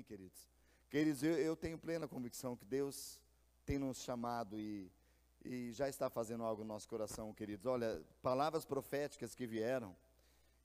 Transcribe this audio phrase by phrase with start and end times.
[0.00, 0.48] Amém, queridos?
[0.88, 3.20] Queridos, eu, eu tenho plena convicção que Deus
[3.66, 4.90] tem nos chamado e,
[5.44, 7.66] e já está fazendo algo no nosso coração, queridos.
[7.66, 9.94] Olha, palavras proféticas que vieram,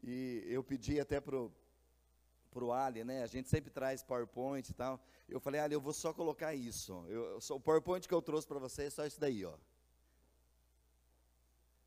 [0.01, 3.23] e eu pedi até para o Ali, né?
[3.23, 5.01] A gente sempre traz PowerPoint e tal.
[5.27, 7.05] Eu falei, Ali, eu vou só colocar isso.
[7.09, 9.57] Eu, o PowerPoint que eu trouxe para você é só isso daí, ó.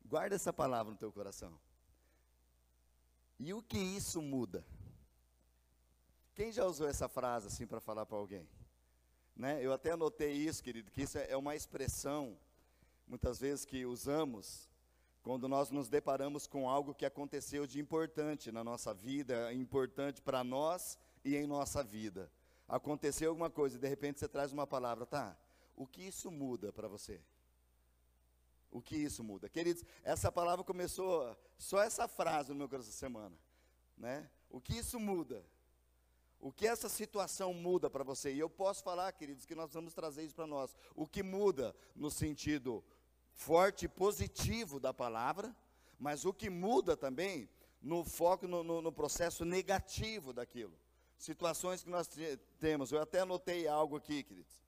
[0.05, 1.59] Guarda essa palavra no teu coração.
[3.39, 4.63] E o que isso muda?
[6.35, 8.47] Quem já usou essa frase assim para falar para alguém?
[9.35, 9.63] Né?
[9.63, 12.37] Eu até anotei isso, querido, que isso é uma expressão,
[13.07, 14.69] muitas vezes, que usamos
[15.21, 20.43] quando nós nos deparamos com algo que aconteceu de importante na nossa vida, importante para
[20.43, 22.31] nós e em nossa vida.
[22.67, 25.37] Aconteceu alguma coisa e de repente você traz uma palavra, tá?
[25.75, 27.21] O que isso muda para você?
[28.71, 29.49] O que isso muda?
[29.49, 33.35] Queridos, essa palavra começou, só essa frase no meu coração essa semana.
[33.97, 34.29] Né?
[34.49, 35.43] O que isso muda?
[36.39, 38.33] O que essa situação muda para você?
[38.33, 40.75] E eu posso falar, queridos, que nós vamos trazer isso para nós.
[40.95, 42.83] O que muda no sentido
[43.33, 45.55] forte e positivo da palavra,
[45.97, 47.49] mas o que muda também
[47.81, 50.77] no foco, no, no, no processo negativo daquilo.
[51.17, 52.09] Situações que nós
[52.59, 52.91] temos.
[52.91, 54.61] Eu até anotei algo aqui, queridos.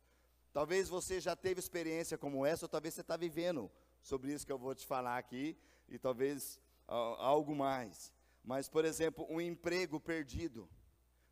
[0.52, 4.52] Talvez você já teve experiência como essa, ou talvez você está vivendo sobre isso que
[4.52, 5.56] eu vou te falar aqui,
[5.88, 8.12] e talvez uh, algo mais.
[8.44, 10.68] Mas, por exemplo, um emprego perdido.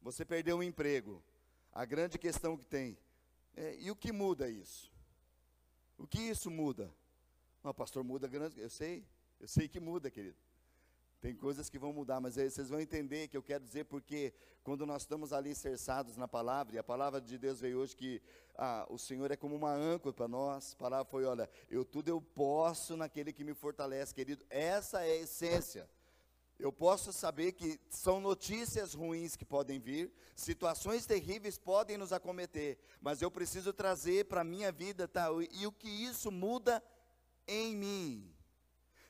[0.02, 1.24] Você perdeu um emprego.
[1.72, 2.98] A grande questão que tem.
[3.56, 4.92] É, e o que muda isso?
[5.98, 6.94] O que isso muda?
[7.64, 8.60] Não, pastor, muda grande.
[8.60, 9.06] Eu sei,
[9.40, 10.38] eu sei que muda, querido.
[11.22, 14.34] Tem coisas que vão mudar, mas aí vocês vão entender que eu quero dizer porque
[14.64, 18.22] quando nós estamos ali cerçados na palavra, e a palavra de Deus veio hoje que
[18.56, 20.74] ah, o Senhor é como uma âncora para nós.
[20.74, 24.46] A palavra foi, olha, eu tudo eu posso naquele que me fortalece, querido.
[24.50, 25.90] Essa é a essência.
[26.60, 32.78] Eu posso saber que são notícias ruins que podem vir, situações terríveis podem nos acometer,
[33.00, 35.28] mas eu preciso trazer para a minha vida, tá?
[35.52, 36.84] E o que isso muda
[37.48, 38.36] em mim?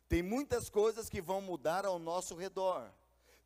[0.08, 2.94] Tem muitas coisas que vão mudar ao nosso redor.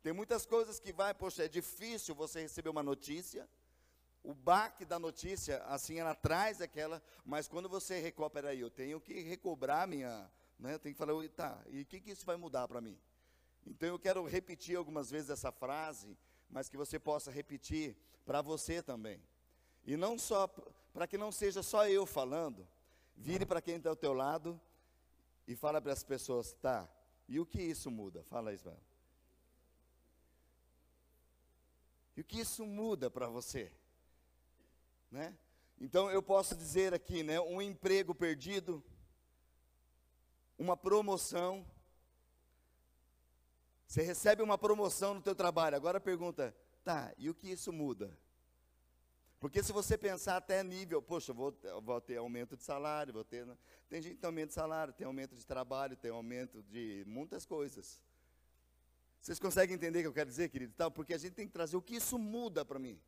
[0.02, 3.48] Tem muitas coisas que vai, poxa, é difícil você receber uma notícia.
[4.22, 9.00] O baque da notícia, assim, ela traz aquela, mas quando você recupera aí, eu tenho
[9.00, 10.76] que recobrar minha, né?
[10.76, 12.98] Tenho que falar, tá, e o que, que isso vai mudar para mim?
[13.66, 16.16] Então eu quero repetir algumas vezes essa frase,
[16.50, 19.22] mas que você possa repetir para você também.
[19.84, 20.46] E não só,
[20.92, 22.66] para que não seja só eu falando,
[23.16, 24.60] vire para quem está ao teu lado
[25.46, 26.88] e fala para as pessoas, tá,
[27.28, 28.22] e o que isso muda?
[28.24, 28.80] Fala isso, mano.
[32.16, 33.72] E o que isso muda para você?
[35.10, 35.36] Né?
[35.80, 38.82] Então eu posso dizer aqui, né, um emprego perdido,
[40.56, 41.66] uma promoção,
[43.86, 45.76] você recebe uma promoção no teu trabalho.
[45.76, 48.18] Agora pergunta, tá, e o que isso muda?
[49.44, 53.44] Porque se você pensar até nível, poxa, vou, vou ter aumento de salário, vou ter.
[53.44, 53.56] Né?
[53.90, 57.44] Tem gente que tem aumento de salário, tem aumento de trabalho, tem aumento de muitas
[57.44, 58.00] coisas.
[59.20, 60.72] Vocês conseguem entender o que eu quero dizer, querido?
[60.74, 62.98] Tal, porque a gente tem que trazer o que isso muda para mim.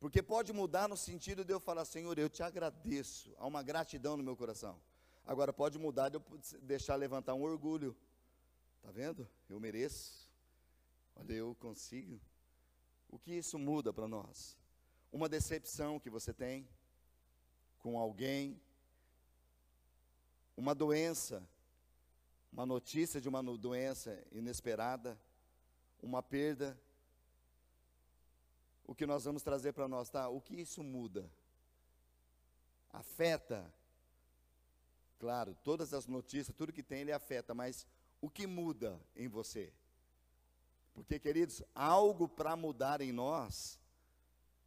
[0.00, 3.34] Porque pode mudar no sentido de eu falar, Senhor, eu te agradeço.
[3.38, 4.80] Há uma gratidão no meu coração.
[5.26, 6.24] Agora pode mudar de eu
[6.62, 7.96] deixar levantar um orgulho.
[8.82, 9.28] Tá vendo?
[9.48, 10.30] Eu mereço.
[11.14, 12.20] Olha, eu consigo.
[13.08, 14.58] O que isso muda para nós?
[15.12, 16.68] Uma decepção que você tem
[17.78, 18.60] com alguém,
[20.56, 21.46] uma doença,
[22.52, 25.20] uma notícia de uma doença inesperada,
[26.02, 26.78] uma perda.
[28.84, 30.28] O que nós vamos trazer para nós, tá?
[30.28, 31.30] O que isso muda?
[32.92, 33.72] Afeta
[35.22, 37.86] Claro, todas as notícias, tudo que tem, ele afeta, mas
[38.20, 39.72] o que muda em você?
[40.92, 43.78] Porque, queridos, algo para mudar em nós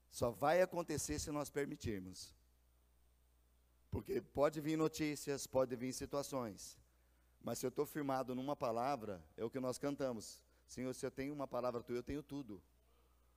[0.10, 2.34] só vai acontecer se nós permitirmos.
[3.92, 6.80] Porque pode vir notícias, pode vir situações,
[7.44, 10.40] mas se eu estou firmado numa palavra, é o que nós cantamos.
[10.70, 12.64] Senhor, se eu tenho uma palavra tua, eu tenho tudo.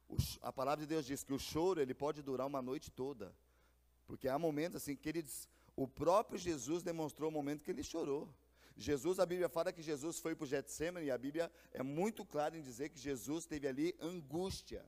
[0.08, 3.34] O, a palavra de Deus diz que o choro ele pode durar uma noite toda.
[4.06, 5.48] Porque há momentos assim, queridos,
[5.78, 8.28] o próprio Jesus demonstrou o momento que ele chorou.
[8.76, 12.24] Jesus, a Bíblia fala que Jesus foi para o Getsemane, e a Bíblia é muito
[12.24, 14.84] clara em dizer que Jesus teve ali angústia.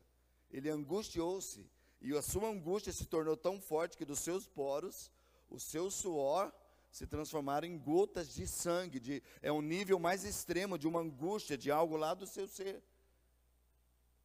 [0.50, 1.64] Ele angustiou-se,
[2.00, 5.12] e a sua angústia se tornou tão forte que dos seus poros,
[5.48, 6.52] o seu suor
[6.90, 11.56] se transformaram em gotas de sangue, de, é um nível mais extremo de uma angústia,
[11.56, 12.82] de algo lá do seu ser.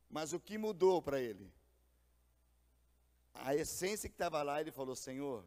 [0.10, 1.54] Mas o que mudou para ele?
[3.36, 5.46] A essência que estava lá, ele falou: Senhor,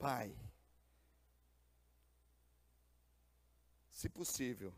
[0.00, 0.34] Pai,
[3.90, 4.72] se possível,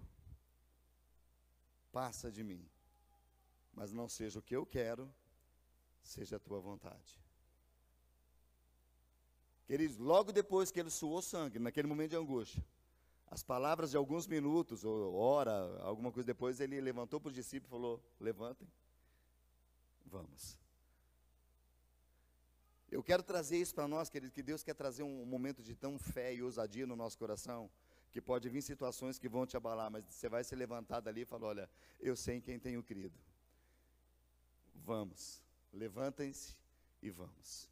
[1.92, 2.68] passa de mim.
[3.72, 5.08] mas não seja o que eu quero,
[6.02, 7.18] seja a tua vontade.
[9.64, 12.62] Queridos, logo depois que ele suou sangue, naquele momento de angústia,
[13.30, 15.52] as palavras de alguns minutos, ou hora,
[15.82, 18.68] alguma coisa depois, ele levantou para os discípulos e falou: Levantem,
[20.04, 20.61] vamos.
[22.92, 25.98] Eu quero trazer isso para nós, queridos, que Deus quer trazer um momento de tão
[25.98, 27.70] fé e ousadia no nosso coração,
[28.10, 31.24] que pode vir situações que vão te abalar, mas você vai se levantar dali e
[31.24, 33.18] falar: Olha, eu sei em quem tenho crido.
[34.74, 35.42] Vamos,
[35.72, 36.54] levantem-se
[37.00, 37.66] e vamos.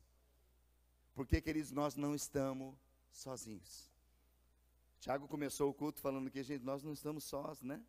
[1.14, 2.74] Porque, queridos, nós não estamos
[3.12, 3.90] sozinhos.
[5.00, 7.84] Tiago começou o culto falando que, gente, nós não estamos sós, né?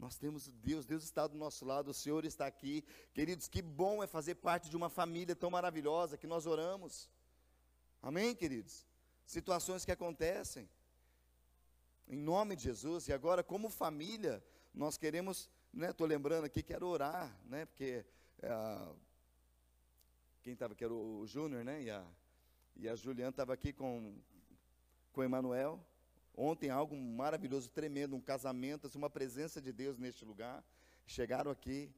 [0.00, 2.82] Nós temos Deus, Deus está do nosso lado, o Senhor está aqui.
[3.12, 7.06] Queridos, que bom é fazer parte de uma família tão maravilhosa que nós oramos.
[8.00, 8.86] Amém, queridos?
[9.26, 10.66] Situações que acontecem.
[12.08, 13.08] Em nome de Jesus.
[13.08, 14.42] E agora, como família,
[14.72, 15.90] nós queremos, né?
[15.90, 17.66] Estou lembrando aqui, quero orar, né?
[17.66, 18.02] Porque
[18.40, 18.88] é,
[20.40, 21.82] quem estava aqui era o, o Júnior, né?
[21.82, 22.06] E a,
[22.74, 24.18] e a Juliana estava aqui com,
[25.12, 25.78] com o Emanuel.
[26.42, 30.64] Ontem algo maravilhoso, tremendo, um casamento, assim, uma presença de Deus neste lugar.
[31.06, 31.92] Chegaram aqui,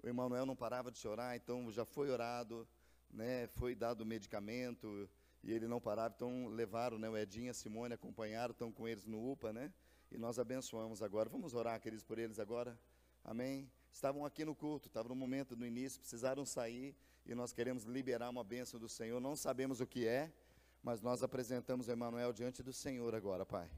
[0.00, 2.68] o Emanuel não parava de chorar, então já foi orado,
[3.10, 5.10] né, foi dado medicamento,
[5.42, 9.06] e ele não parava, então levaram né, o Edinho a Simone, acompanharam, estão com eles
[9.06, 9.72] no UPA, né?
[10.08, 11.28] E nós abençoamos agora.
[11.28, 12.78] Vamos orar, queridos, por eles agora?
[13.24, 13.68] Amém?
[13.90, 16.94] Estavam aqui no culto, estavam no momento do início, precisaram sair,
[17.26, 19.20] e nós queremos liberar uma bênção do Senhor.
[19.20, 20.32] Não sabemos o que é,
[20.82, 23.70] mas nós apresentamos o Emanuel diante do Senhor agora, Pai.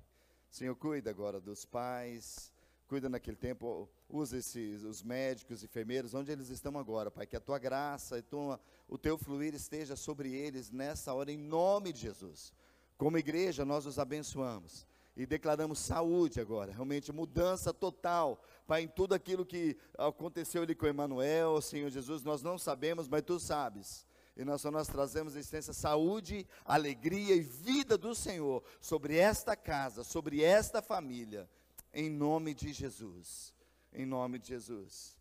[0.50, 2.52] Senhor, cuida agora dos pais,
[2.86, 7.40] cuida naquele tempo, usa esses, os médicos, enfermeiros, onde eles estão agora, Pai, que a
[7.40, 12.00] tua graça e tua, o teu fluir esteja sobre eles nessa hora, em nome de
[12.00, 12.52] Jesus.
[12.98, 19.14] Como igreja, nós os abençoamos e declaramos saúde agora, realmente mudança total, Pai, em tudo
[19.14, 24.06] aquilo que aconteceu ali com Emmanuel, Senhor Jesus, nós não sabemos, mas Tu sabes.
[24.36, 30.42] E nós nós trazemos licença, saúde, alegria e vida do Senhor sobre esta casa, sobre
[30.42, 31.48] esta família,
[31.92, 33.54] em nome de Jesus.
[33.92, 35.18] Em nome de Jesus.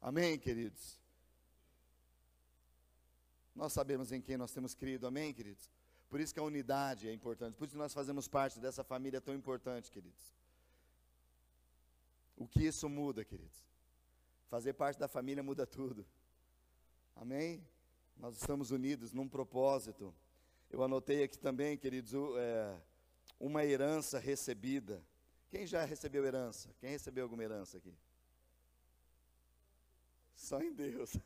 [0.00, 1.00] Amém, queridos?
[3.56, 5.68] Nós sabemos em quem nós temos crido, amém, queridos?
[6.08, 9.20] Por isso que a unidade é importante, por isso que nós fazemos parte dessa família
[9.20, 10.32] tão importante, queridos.
[12.36, 13.66] O que isso muda, queridos?
[14.48, 16.06] Fazer parte da família muda tudo.
[17.16, 17.66] Amém?
[18.18, 20.12] Nós estamos unidos num propósito.
[20.68, 22.76] Eu anotei aqui também, queridos, é,
[23.38, 25.00] uma herança recebida.
[25.48, 26.68] Quem já recebeu herança?
[26.80, 27.94] Quem recebeu alguma herança aqui?
[30.34, 31.16] Só em Deus.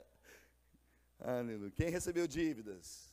[1.18, 1.72] Aleluia.
[1.72, 3.12] Quem recebeu dívidas?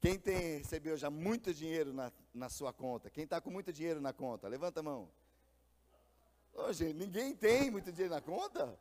[0.00, 3.10] Quem tem, recebeu já muito dinheiro na, na sua conta?
[3.10, 4.48] Quem está com muito dinheiro na conta?
[4.48, 5.08] Levanta a mão.
[6.54, 8.78] Oh, gente, ninguém tem muito dinheiro na conta?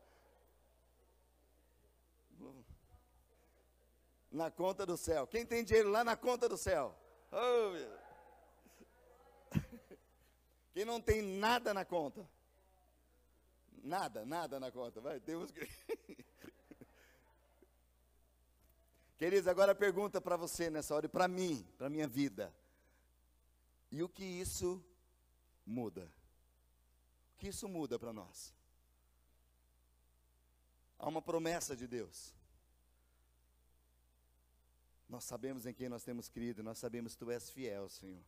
[4.32, 5.28] Na conta do céu.
[5.28, 6.96] Quem tem dinheiro lá na conta do céu?
[7.32, 7.74] Oh,
[10.74, 12.28] Quem não tem nada na conta?
[13.84, 15.02] Nada, nada na conta.
[15.02, 15.32] Vai, que.
[19.18, 22.54] Queridos, agora pergunta para você nessa hora e para mim, para minha vida.
[23.92, 24.84] E o que isso
[25.66, 26.12] muda?
[27.42, 28.54] Que isso muda para nós?
[31.00, 32.36] Há uma promessa de Deus.
[35.10, 38.22] Nós sabemos em quem nós temos crido, nós sabemos que Tu és fiel, Senhor.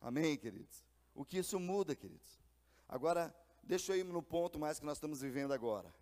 [0.00, 0.82] Amém, queridos?
[1.14, 2.40] O que isso muda, queridos?
[2.88, 3.22] Agora,
[3.62, 5.94] deixa eu ir no ponto mais que nós estamos vivendo agora.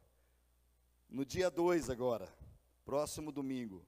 [1.10, 2.32] No dia 2 agora,
[2.84, 3.84] próximo domingo,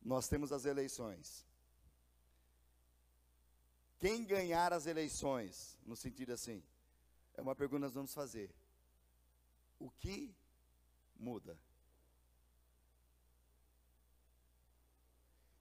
[0.00, 1.44] nós temos as eleições.
[3.98, 6.62] Quem ganhar as eleições, no sentido assim,
[7.38, 8.52] é uma pergunta que nós vamos fazer.
[9.78, 10.34] O que
[11.16, 11.56] muda?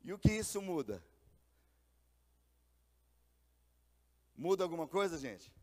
[0.03, 1.03] E o que isso muda?
[4.35, 5.53] Muda alguma coisa, gente?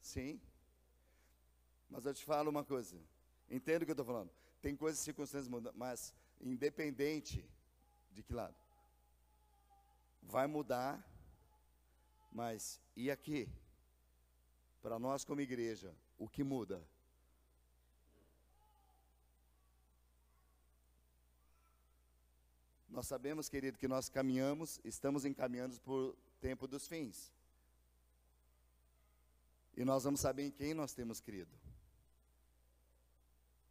[0.00, 0.40] Sim.
[1.88, 2.96] Mas eu te falo uma coisa.
[3.50, 4.30] Entendo o que eu estou falando.
[4.62, 7.44] Tem coisas, circunstâncias mudam, mas independente
[8.12, 8.54] de que lado,
[10.22, 11.04] vai mudar.
[12.30, 13.48] Mas e aqui?
[14.82, 16.82] Para nós como igreja, o que muda?
[22.88, 27.32] Nós sabemos, querido, que nós caminhamos, estamos encaminhando por tempo dos fins.
[29.76, 31.54] E nós vamos saber em quem nós temos crido.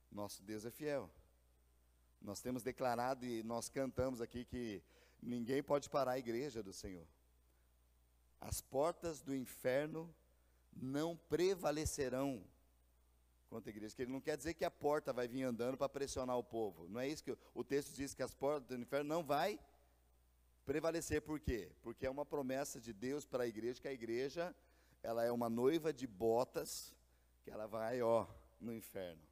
[0.10, 1.10] Nosso Deus é fiel.
[2.22, 4.82] Nós temos declarado e nós cantamos aqui que
[5.22, 7.06] ninguém pode parar a igreja do Senhor.
[8.42, 10.14] as portas do inferno
[10.74, 12.44] não prevalecerão
[13.50, 13.96] contra a igreja.
[13.96, 16.88] Que ele não quer dizer que a porta vai vir andando para pressionar o povo.
[16.88, 19.60] Não é isso que o texto diz que as portas do inferno não vai
[20.66, 21.22] prevalecer.
[21.22, 21.72] Por quê?
[21.82, 24.56] Porque é uma promessa de Deus para a igreja que a igreja
[25.02, 26.94] ela é uma noiva de botas
[27.42, 28.28] que ela vai, ó,
[28.60, 29.24] no inferno.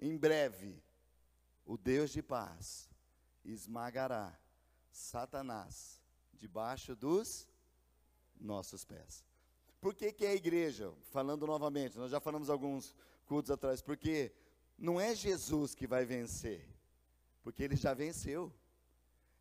[0.00, 0.80] Em breve,
[1.66, 2.88] o Deus de paz
[3.44, 4.38] esmagará
[4.92, 6.00] Satanás
[6.34, 7.47] debaixo dos
[8.40, 9.24] nossos pés.
[9.80, 10.92] Por que, que é a igreja?
[11.10, 12.94] Falando novamente, nós já falamos alguns
[13.26, 14.32] cultos atrás, porque
[14.76, 16.66] não é Jesus que vai vencer,
[17.42, 18.52] porque ele já venceu.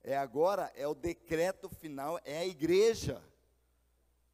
[0.04, 3.24] É agora, é o decreto final, é a igreja.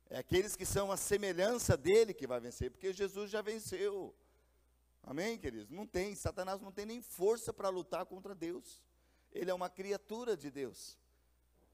[0.09, 4.13] É aqueles que são a semelhança dele que vai vencer, porque Jesus já venceu.
[5.01, 5.69] Amém, queridos?
[5.69, 8.81] Não tem, Satanás não tem nem força para lutar contra Deus.
[9.31, 10.97] Ele é uma criatura de Deus.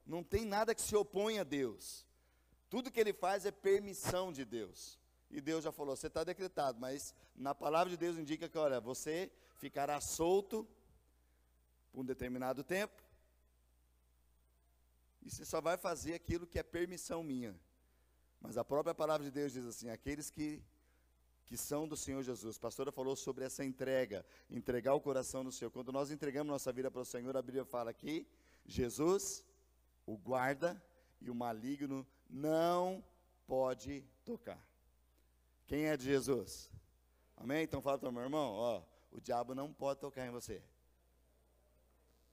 [0.06, 2.06] Não tem nada que se oponha a Deus.
[2.70, 4.98] Tudo que ele faz é permissão de Deus.
[5.30, 8.80] E Deus já falou: você está decretado, mas na palavra de Deus indica que, olha,
[8.80, 10.66] você ficará solto
[11.92, 13.02] por um determinado tempo.
[15.22, 17.54] E você só vai fazer aquilo que é permissão minha.
[18.40, 20.62] Mas a própria palavra de Deus diz assim: aqueles que
[21.50, 22.56] que são do Senhor Jesus.
[22.56, 25.68] A pastora falou sobre essa entrega, entregar o coração no Senhor.
[25.72, 28.24] Quando nós entregamos nossa vida para o Senhor, a Bíblia fala que
[28.64, 29.44] Jesus,
[30.06, 30.80] o guarda
[31.20, 33.04] e o maligno não
[33.46, 34.64] pode tocar.
[35.66, 36.70] Quem é de Jesus?
[37.36, 37.64] Amém?
[37.64, 40.62] Então fala para o meu irmão, ó, o diabo não pode tocar em você.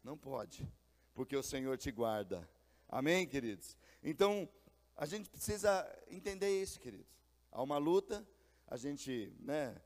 [0.04, 0.68] Não pode,
[1.14, 2.48] porque o Senhor te guarda.
[2.88, 3.78] Amém, queridos?
[4.02, 4.48] Então,
[4.96, 7.20] a gente precisa entender isso, queridos.
[7.52, 8.26] Há uma luta,
[8.68, 9.80] a gente, né,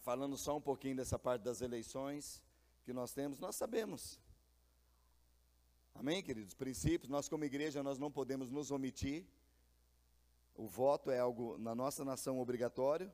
[0.00, 2.42] falando só um pouquinho dessa parte das eleições
[2.82, 4.20] que nós temos, nós sabemos.
[5.94, 6.54] Amém, queridos?
[6.54, 9.24] Princípios, nós como igreja, nós não podemos nos omitir.
[10.54, 13.10] O voto é algo na nossa nação obrigatório.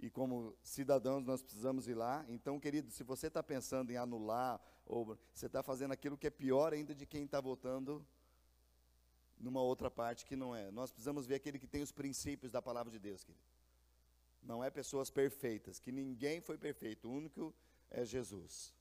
[0.00, 2.26] E como cidadãos nós precisamos ir lá.
[2.28, 6.30] Então, querido, se você está pensando em anular, ou você está fazendo aquilo que é
[6.30, 8.04] pior ainda de quem está votando
[9.38, 10.70] numa outra parte que não é.
[10.70, 13.44] Nós precisamos ver aquele que tem os princípios da palavra de Deus, querido.
[14.42, 17.54] Não é pessoas perfeitas, que ninguém foi perfeito, o único
[17.88, 18.74] é Jesus.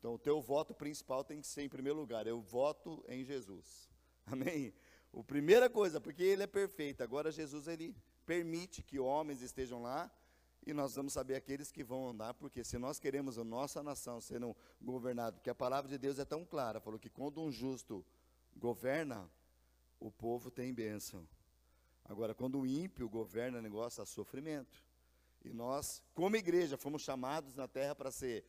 [0.00, 3.90] Então, o teu voto principal tem que ser, em primeiro lugar, eu voto em Jesus.
[4.24, 4.72] Amém?
[5.12, 7.02] A primeira coisa, porque ele é perfeito.
[7.02, 10.10] Agora, Jesus, ele permite que homens estejam lá
[10.66, 14.20] e nós vamos saber aqueles que vão andar, porque se nós queremos a nossa nação
[14.22, 18.04] sendo governada, porque a palavra de Deus é tão clara, falou que quando um justo
[18.56, 19.30] governa,
[19.98, 21.28] o povo tem bênção.
[22.06, 24.82] Agora, quando o ímpio governa o negócio, há sofrimento.
[25.44, 28.44] E nós, como igreja, fomos chamados na terra para ser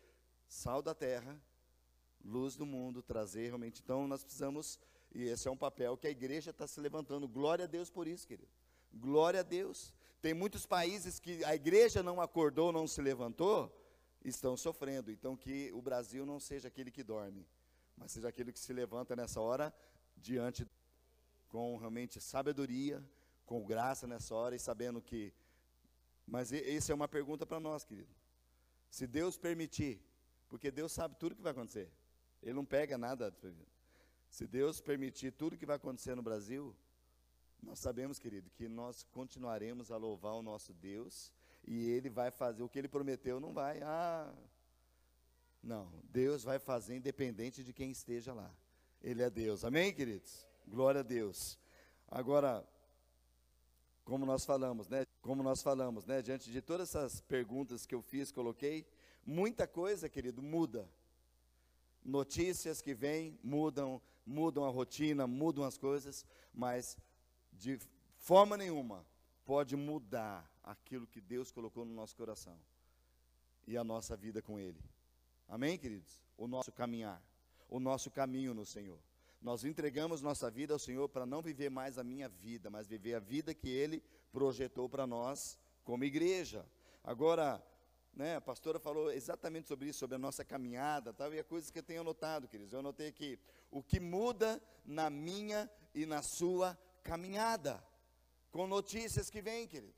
[0.51, 1.41] sal da terra,
[2.21, 3.81] luz do mundo, trazer realmente.
[3.81, 4.77] Então, nós precisamos,
[5.15, 7.25] e esse é um papel que a igreja está se levantando.
[7.25, 8.51] Glória a Deus por isso, querido.
[8.93, 9.93] Glória a Deus.
[10.21, 13.73] Tem muitos países que a igreja não acordou, não se levantou,
[14.25, 15.09] estão sofrendo.
[15.09, 17.47] Então, que o Brasil não seja aquele que dorme,
[17.95, 19.73] mas seja aquele que se levanta nessa hora
[20.17, 20.67] diante
[21.47, 23.01] com realmente sabedoria,
[23.45, 25.33] com graça nessa hora e sabendo que.
[26.27, 28.13] Mas essa é uma pergunta para nós, querido.
[28.89, 30.10] Se Deus permitir,
[30.51, 31.89] porque Deus sabe tudo que vai acontecer,
[32.43, 33.33] Ele não pega nada.
[34.29, 36.75] Se Deus permitir tudo que vai acontecer no Brasil,
[37.63, 41.31] nós sabemos, querido, que nós continuaremos a louvar o nosso Deus
[41.65, 43.81] e Ele vai fazer o que Ele prometeu, não vai.
[43.81, 44.33] Ah,
[45.63, 48.53] não, Deus vai fazer independente de quem esteja lá.
[49.01, 49.63] Ele é Deus.
[49.63, 50.45] Amém, queridos?
[50.67, 51.57] Glória a Deus.
[52.09, 52.67] Agora,
[54.03, 55.05] como nós falamos, né?
[55.21, 56.21] Como nós falamos, né?
[56.21, 58.85] Diante de todas essas perguntas que eu fiz, coloquei,
[59.25, 60.89] muita coisa, querido, muda.
[62.03, 66.97] Notícias que vêm mudam, mudam a rotina, mudam as coisas, mas
[67.53, 67.79] de
[68.17, 69.05] forma nenhuma
[69.45, 72.57] pode mudar aquilo que Deus colocou no nosso coração
[73.67, 74.79] e a nossa vida com Ele.
[75.47, 76.23] Amém, queridos?
[76.37, 77.21] O nosso caminhar,
[77.69, 78.99] o nosso caminho no Senhor.
[79.41, 83.15] Nós entregamos nossa vida ao Senhor para não viver mais a minha vida, mas viver
[83.15, 86.65] a vida que Ele projetou para nós como igreja.
[87.03, 87.61] Agora,
[88.13, 91.71] né, a pastora falou exatamente sobre isso, sobre a nossa caminhada, tal, e é coisas
[91.71, 92.73] que eu tenho anotado, queridos.
[92.73, 93.39] Eu anotei aqui
[93.69, 97.83] o que muda na minha e na sua caminhada,
[98.51, 99.95] com notícias que vêm, querido.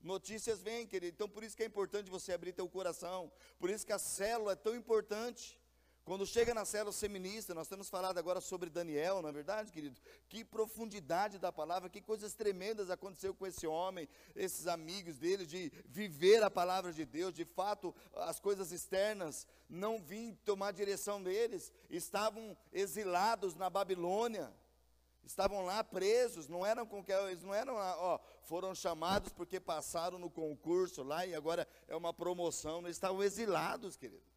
[0.00, 1.14] Notícias vêm, querido.
[1.14, 3.32] Então, por isso que é importante você abrir teu coração.
[3.58, 5.58] Por isso que a célula é tão importante.
[6.04, 9.98] Quando chega na célula feminista, nós temos falado agora sobre Daniel, não é verdade, querido?
[10.28, 14.06] Que profundidade da palavra, que coisas tremendas aconteceu com esse homem,
[14.36, 19.98] esses amigos dele, de viver a palavra de Deus, de fato, as coisas externas não
[19.98, 24.52] vinham tomar direção deles, estavam exilados na Babilônia,
[25.24, 30.18] estavam lá presos, não eram com que eles não eram, ó, foram chamados porque passaram
[30.18, 34.33] no concurso lá e agora é uma promoção, eles estavam exilados, querido.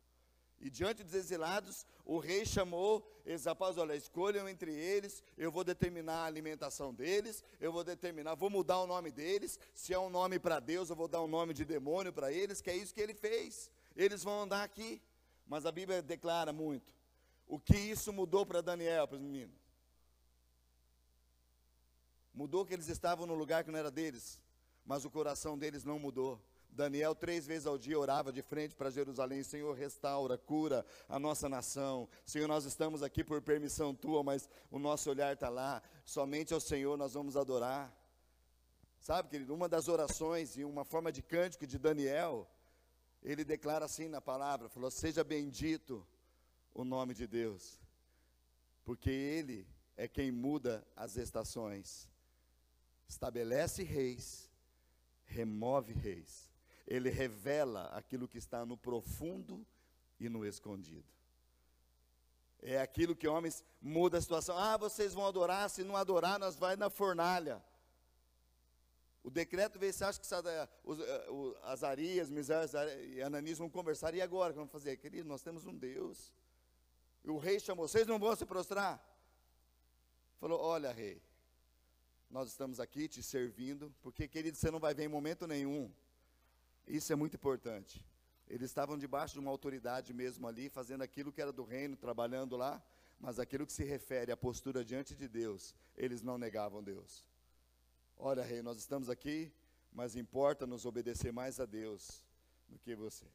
[0.60, 5.64] E diante dos exilados, o rei chamou eles, rapaz, olha, escolham entre eles, eu vou
[5.64, 10.10] determinar a alimentação deles, eu vou determinar, vou mudar o nome deles, se é um
[10.10, 12.94] nome para Deus, eu vou dar um nome de demônio para eles, que é isso
[12.94, 13.70] que ele fez.
[13.96, 15.02] Eles vão andar aqui.
[15.48, 16.94] Mas a Bíblia declara muito.
[17.48, 19.56] O que isso mudou para Daniel, para os meninos?
[22.34, 24.40] Mudou que eles estavam no lugar que não era deles,
[24.86, 26.40] mas o coração deles não mudou.
[26.78, 31.50] Daniel, três vezes ao dia, orava de frente para Jerusalém: Senhor, restaura, cura a nossa
[31.50, 32.08] nação.
[32.24, 35.82] Senhor, nós estamos aqui por permissão tua, mas o nosso olhar está lá.
[36.06, 37.92] Somente ao Senhor nós vamos adorar.
[39.00, 42.48] Sabe, querido, uma das orações e uma forma de cântico de Daniel,
[43.24, 46.08] ele declara assim na palavra: falou, Seja bendito
[46.76, 47.82] o nome de Deus,
[48.86, 52.08] porque Ele é quem muda as estações,
[53.08, 54.48] estabelece reis,
[55.26, 56.47] remove reis
[56.88, 59.66] ele revela aquilo que está no profundo
[60.18, 61.06] e no escondido.
[62.60, 64.58] É aquilo que homens muda a situação.
[64.58, 67.62] Ah, vocês vão adorar, se não adorar, nós vai na fornalha.
[69.22, 70.26] O decreto veio, você acha que
[70.84, 72.30] os, eh, os, Azarias,
[73.12, 74.54] e Ananias vão conversar, e agora?
[74.54, 74.96] Vamos fazer?
[74.98, 76.34] Querido, nós temos um Deus.
[77.24, 79.04] E o rei chamou, vocês não vão se prostrar?
[80.40, 81.22] Falou, olha rei,
[82.30, 85.92] nós estamos aqui te servindo, porque querido, você não vai ver em momento nenhum
[86.88, 88.04] isso é muito importante.
[88.48, 92.56] Eles estavam debaixo de uma autoridade mesmo ali, fazendo aquilo que era do reino, trabalhando
[92.56, 92.82] lá,
[93.20, 97.28] mas aquilo que se refere à postura diante de Deus, eles não negavam Deus.
[98.16, 99.52] Olha, rei, nós estamos aqui,
[99.92, 102.24] mas importa nos obedecer mais a Deus
[102.70, 103.26] do que você.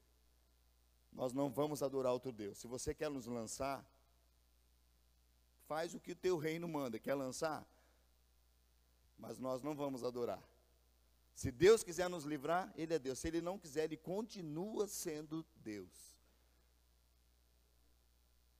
[1.12, 2.58] Nós não vamos adorar outro Deus.
[2.58, 3.84] Se você quer nos lançar,
[5.66, 6.98] faz o que o teu reino manda.
[6.98, 7.66] Quer lançar?
[9.18, 10.42] Mas nós não vamos adorar.
[11.34, 13.18] Se Deus quiser nos livrar, Ele é Deus.
[13.18, 16.12] Se Ele não quiser, Ele continua sendo Deus.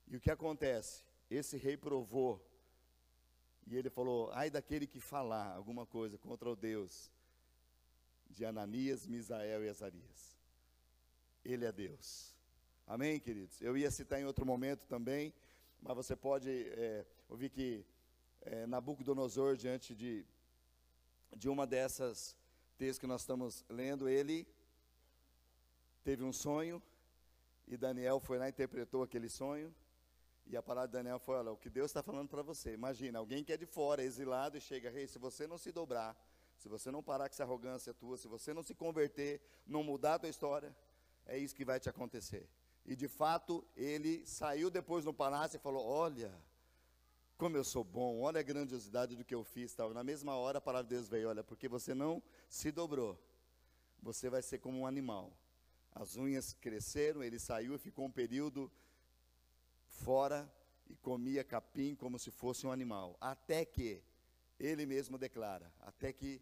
[0.08, 1.04] E o que acontece?
[1.30, 2.46] Esse rei provou,
[3.66, 7.10] e ele falou: ai daquele que falar alguma coisa contra o Deus
[8.28, 10.36] de Ananias, Misael e Azarias.
[11.42, 12.34] Ele é Deus.
[12.86, 13.60] Amém, queridos?
[13.62, 15.32] Eu ia citar em outro momento também,
[15.80, 17.84] mas você pode é, ouvir que
[18.42, 20.26] é, Nabucodonosor, diante de,
[21.34, 22.36] de uma dessas
[22.82, 24.44] texto que nós estamos lendo, ele
[26.02, 26.82] teve um sonho
[27.68, 29.72] e Daniel foi lá interpretou aquele sonho.
[30.48, 32.72] E a palavra de Daniel foi: olha, o que Deus está falando para você.
[32.72, 36.16] Imagina, alguém que é de fora, exilado, e chega, rei, se você não se dobrar,
[36.58, 40.14] se você não parar com essa arrogância tua, se você não se converter, não mudar
[40.14, 40.76] a tua história,
[41.24, 42.48] é isso que vai te acontecer.
[42.84, 46.34] E de fato, ele saiu depois no palácio e falou: Olha,
[47.42, 49.74] como eu sou bom, olha a grandiosidade do que eu fiz.
[49.74, 49.92] Tal.
[49.92, 53.20] Na mesma hora a palavra de Deus veio, olha, porque você não se dobrou,
[54.00, 55.36] você vai ser como um animal.
[55.92, 58.70] As unhas cresceram, ele saiu e ficou um período
[59.88, 60.48] fora
[60.88, 63.16] e comia capim como se fosse um animal.
[63.20, 64.00] Até que,
[64.56, 66.40] ele mesmo declara, até que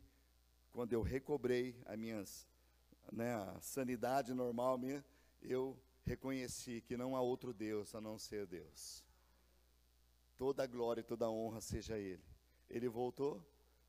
[0.71, 2.47] quando eu recobrei a minhas,
[3.11, 5.03] né, a sanidade normal minha,
[5.41, 9.09] eu reconheci que não há outro Deus a não ser Deus
[10.41, 12.25] toda a glória e toda a honra seja a Ele.
[12.71, 13.45] Ele voltou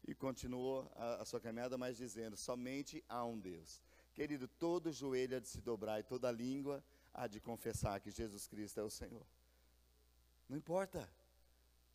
[0.06, 3.82] e continuou a, a sua caminhada, mas dizendo: somente há um Deus.
[4.14, 6.84] Querido, todo joelho há de se dobrar e toda língua
[7.14, 9.26] há de confessar que Jesus Cristo é o Senhor.
[10.50, 11.10] Não importa.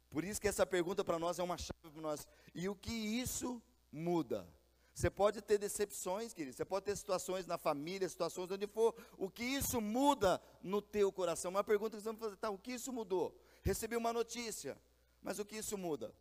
[0.08, 2.26] Por isso que essa pergunta para nós é uma chave para nós.
[2.54, 4.48] E o que isso muda?
[4.94, 6.56] Você pode ter decepções, querido.
[6.56, 8.94] Você pode ter situações na família, situações onde for.
[9.18, 11.50] O que isso muda no teu coração?
[11.50, 13.38] Uma pergunta que você vai fazer, tá, o que isso mudou?
[13.66, 14.78] Recebi uma notícia.
[15.20, 16.14] Mas o que isso muda?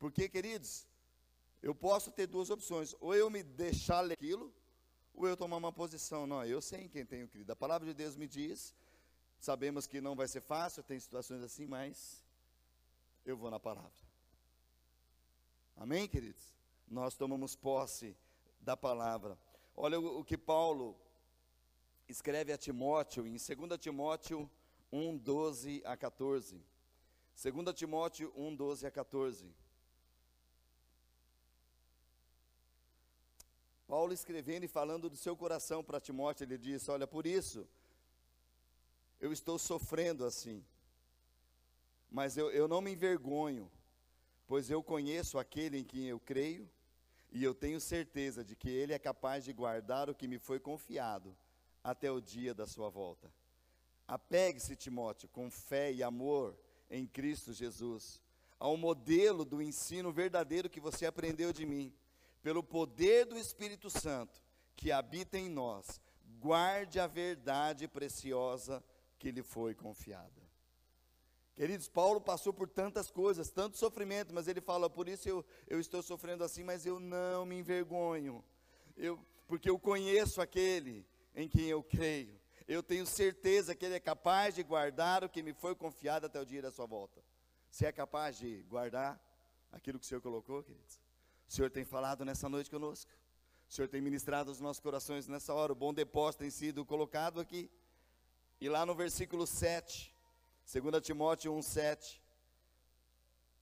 [0.00, 0.86] Porque, queridos,
[1.62, 2.94] eu posso ter duas opções.
[3.00, 4.52] Ou eu me deixar ler aquilo,
[5.14, 6.26] ou eu tomar uma posição.
[6.26, 7.52] Não, eu sei em quem tenho crido.
[7.52, 8.74] A palavra de Deus me diz.
[9.38, 12.24] Sabemos que não vai ser fácil, tem situações assim, mas
[13.24, 14.08] eu vou na palavra.
[15.76, 16.42] Amém, queridos?
[16.88, 18.16] Nós tomamos posse
[18.60, 19.38] da palavra.
[19.76, 20.96] Olha o, o que Paulo
[22.08, 24.50] escreve a Timóteo, em 2 Timóteo
[24.90, 26.60] 1, 12 a 14.
[27.40, 29.54] 2 Timóteo 1, 12 a 14.
[33.86, 37.64] Paulo escrevendo e falando do seu coração para Timóteo, ele diz: Olha, por isso,
[39.20, 40.64] eu estou sofrendo assim.
[42.10, 43.70] Mas eu, eu não me envergonho,
[44.48, 46.68] pois eu conheço aquele em quem eu creio,
[47.30, 50.58] e eu tenho certeza de que ele é capaz de guardar o que me foi
[50.58, 51.36] confiado
[51.84, 53.32] até o dia da sua volta.
[54.08, 56.58] Apegue-se, Timóteo, com fé e amor
[56.90, 58.20] em Cristo Jesus,
[58.58, 61.92] ao modelo do ensino verdadeiro que você aprendeu de mim,
[62.42, 64.42] pelo poder do Espírito Santo
[64.76, 66.00] que habita em nós,
[66.38, 68.82] guarde a verdade preciosa
[69.18, 70.48] que lhe foi confiada.
[71.56, 75.80] Queridos, Paulo passou por tantas coisas, tanto sofrimento, mas ele fala, por isso eu, eu
[75.80, 78.44] estou sofrendo assim, mas eu não me envergonho,
[78.96, 82.37] eu, porque eu conheço aquele em quem eu creio,
[82.68, 86.38] eu tenho certeza que ele é capaz de guardar o que me foi confiado até
[86.38, 87.24] o dia da sua volta.
[87.70, 89.18] Você é capaz de guardar
[89.72, 91.00] aquilo que o Senhor colocou, queridos?
[91.48, 93.10] O Senhor tem falado nessa noite conosco,
[93.66, 97.40] o Senhor tem ministrado os nossos corações nessa hora, o bom depósito tem sido colocado
[97.40, 97.70] aqui,
[98.60, 100.14] e lá no versículo 7,
[100.70, 102.20] 2 Timóteo 1,7,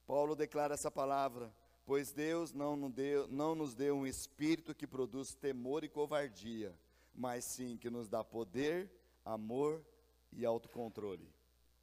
[0.05, 4.87] Paulo declara essa palavra: Pois Deus não nos, deu, não nos deu um espírito que
[4.87, 6.77] produz temor e covardia,
[7.17, 8.91] mas sim que nos dá poder,
[9.25, 9.85] amor
[10.31, 11.27] e autocontrole,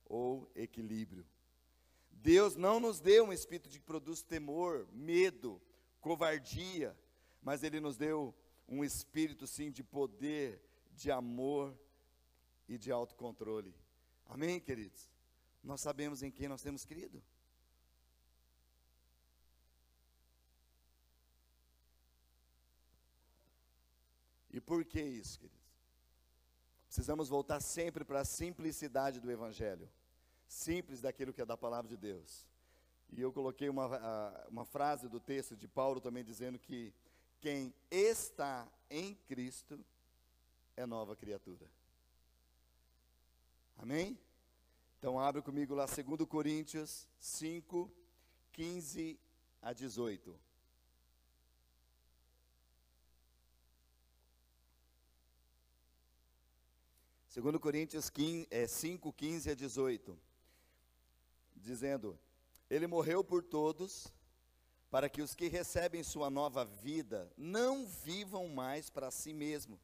[0.06, 1.26] ou equilíbrio.
[2.12, 5.60] Deus não nos deu um espírito que produz temor, medo,
[6.00, 6.96] covardia,
[7.42, 8.34] mas Ele nos deu
[8.68, 11.78] um espírito sim de poder, de amor
[12.70, 13.76] e de autocontrole.
[14.26, 15.10] Amém, queridos?
[15.64, 17.22] Nós sabemos em quem nós temos crido.
[24.54, 25.64] E por que isso, queridos?
[26.86, 29.90] Precisamos voltar sempre para a simplicidade do Evangelho.
[30.48, 32.48] Simples daquilo que é da palavra de Deus.
[33.12, 36.94] E eu coloquei uma, uma frase do texto de Paulo também dizendo que
[37.42, 39.84] quem está em Cristo
[40.78, 41.66] é nova criatura.
[43.76, 44.18] Amém?
[45.00, 47.92] Então abre comigo lá 2 Coríntios 5,
[48.52, 49.20] 15
[49.64, 50.40] a 18.
[57.34, 60.16] Segundo Coríntios 5, é, 5, 15 a 18,
[61.56, 62.16] dizendo,
[62.70, 64.14] Ele morreu por todos,
[64.92, 69.80] para que os que recebem sua nova vida não vivam mais para si mesmo,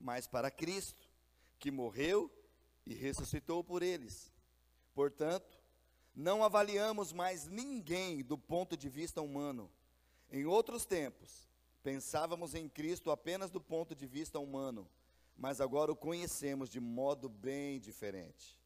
[0.00, 1.10] mas para Cristo
[1.58, 2.30] que morreu
[2.86, 4.32] e ressuscitou por eles.
[4.94, 5.58] Portanto,
[6.14, 9.68] não avaliamos mais ninguém do ponto de vista humano.
[10.30, 11.48] Em outros tempos,
[11.82, 14.88] pensávamos em Cristo apenas do ponto de vista humano,
[15.36, 18.58] mas agora o conhecemos de modo bem diferente.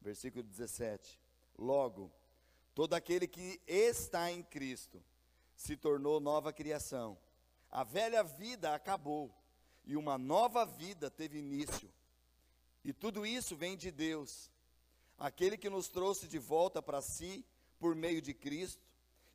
[0.00, 1.20] Versículo 17.
[1.58, 2.12] Logo,
[2.74, 5.02] todo aquele que está em Cristo
[5.54, 7.18] se tornou nova criação.
[7.70, 9.34] A velha vida acabou
[9.84, 11.90] e uma nova vida teve início.
[12.84, 14.50] E tudo isso vem de Deus,
[15.18, 17.44] aquele que nos trouxe de volta para si
[17.78, 18.86] por meio de Cristo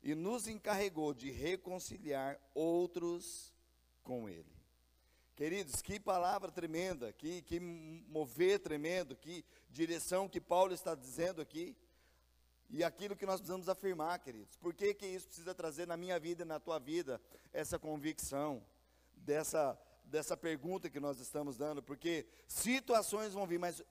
[0.02, 3.52] e nos encarregou de reconciliar outros
[4.02, 4.61] com Ele.
[5.34, 11.76] Queridos, que palavra tremenda, que, que mover tremendo, que direção que Paulo está dizendo aqui.
[12.70, 14.56] E aquilo que nós precisamos afirmar, queridos.
[14.56, 17.20] Por que, que isso precisa trazer na minha vida e na tua vida
[17.52, 18.64] essa convicção,
[19.14, 19.78] dessa
[20.12, 23.82] dessa pergunta que nós estamos dando, porque situações vão vir, mas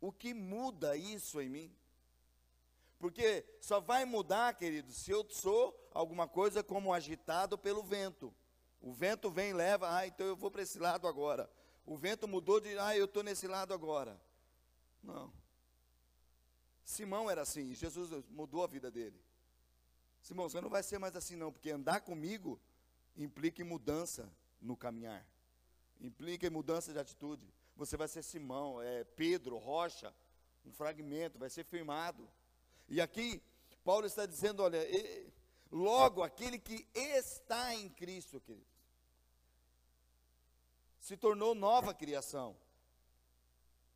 [0.00, 1.76] o que muda isso em mim?
[2.98, 8.34] Porque só vai mudar, querido, se eu sou alguma coisa como agitado pelo vento.
[8.80, 11.50] O vento vem e leva, ah, então eu vou para esse lado agora.
[11.84, 14.20] O vento mudou de, ah, eu estou nesse lado agora.
[15.02, 15.32] Não.
[16.84, 19.20] Simão era assim, Jesus mudou a vida dele.
[20.20, 22.60] Simão, você não vai ser mais assim não, porque andar comigo
[23.16, 25.26] implica em mudança no caminhar
[26.00, 27.46] implica em mudança de atitude.
[27.76, 30.14] Você vai ser Simão, é, Pedro, Rocha,
[30.64, 32.28] um fragmento, vai ser firmado.
[32.88, 33.42] E aqui,
[33.84, 34.78] Paulo está dizendo: olha,
[35.70, 38.68] logo aquele que está em Cristo, queridos,
[41.00, 42.56] se tornou nova criação.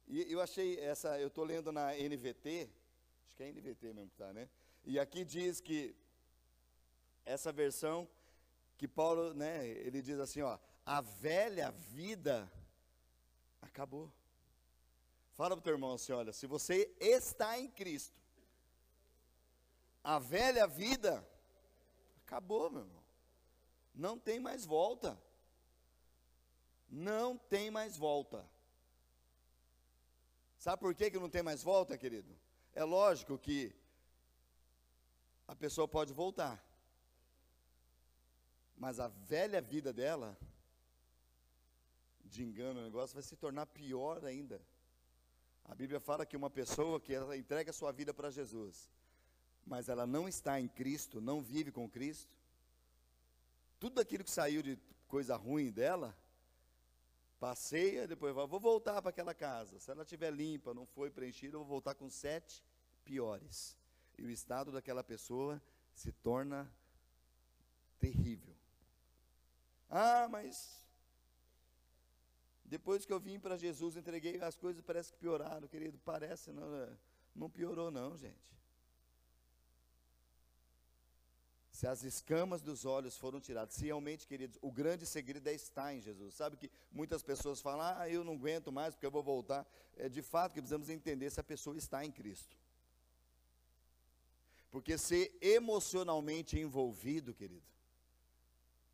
[0.08, 2.70] E eu achei essa, eu estou lendo na NVT,
[3.26, 4.48] acho que é NVT mesmo que está, né?
[4.84, 5.94] E aqui diz que
[7.24, 8.08] essa versão
[8.76, 12.50] que Paulo, né, ele diz assim, ó, a velha vida
[13.62, 14.12] acabou.
[15.36, 18.20] Fala para o teu irmão assim: olha, se você está em Cristo,
[20.02, 21.26] a velha vida
[22.24, 23.04] acabou, meu irmão.
[23.94, 25.18] Não tem mais volta.
[26.94, 28.48] Não tem mais volta.
[30.56, 32.32] Sabe por que, que não tem mais volta, querido?
[32.72, 33.74] É lógico que
[35.48, 36.64] a pessoa pode voltar,
[38.76, 40.38] mas a velha vida dela
[42.24, 44.62] de engano, o negócio vai se tornar pior ainda.
[45.64, 48.88] A Bíblia fala que uma pessoa que ela entrega a sua vida para Jesus,
[49.66, 52.36] mas ela não está em Cristo, não vive com Cristo,
[53.80, 54.78] tudo aquilo que saiu de
[55.08, 56.16] coisa ruim dela,
[57.44, 59.78] passeia, depois vai, vou voltar para aquela casa.
[59.78, 62.64] Se ela estiver limpa, não foi preenchida, eu vou voltar com sete
[63.04, 63.76] piores.
[64.16, 66.72] E o estado daquela pessoa se torna
[67.98, 68.56] terrível.
[69.90, 70.82] Ah, mas
[72.64, 75.98] depois que eu vim para Jesus, entreguei as coisas, parece que pioraram, querido.
[75.98, 76.98] Parece, não,
[77.34, 78.56] não piorou, não, gente.
[81.74, 85.92] Se as escamas dos olhos foram tiradas, se realmente, queridos, o grande segredo é estar
[85.92, 86.32] em Jesus.
[86.34, 89.66] Sabe que muitas pessoas falam, ah, eu não aguento mais porque eu vou voltar.
[89.96, 92.56] É de fato que precisamos entender se a pessoa está em Cristo.
[94.70, 97.66] Porque ser emocionalmente envolvido, querido,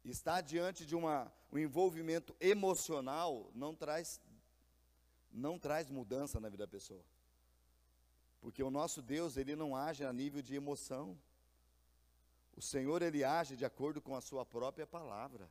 [0.02, 4.18] estar diante de uma, um envolvimento emocional não traz,
[5.30, 7.04] não traz mudança na vida da pessoa.
[8.40, 11.14] Porque o nosso Deus, ele não age a nível de emoção.
[12.56, 15.48] O Senhor, ele age de acordo com a sua própria palavra.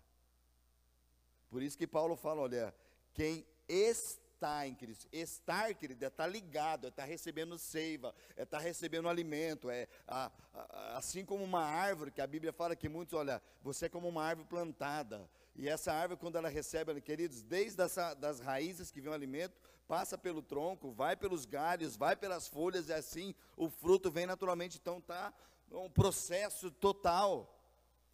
[1.50, 2.76] Por isso que Paulo fala, olha,
[3.14, 5.08] quem está em Cristo.
[5.12, 9.70] Estar, querido, é estar ligado, é estar recebendo seiva, é estar recebendo alimento.
[9.70, 13.88] É a, a, assim como uma árvore, que a Bíblia fala que muitos, olha, você
[13.88, 15.30] é como uma árvore plantada.
[15.56, 19.60] E essa árvore, quando ela recebe, queridos, desde essa, das raízes que vem o alimento,
[19.88, 24.78] passa pelo tronco, vai pelos galhos, vai pelas folhas, e assim o fruto vem naturalmente.
[24.78, 25.34] Então está
[25.72, 27.56] um processo total.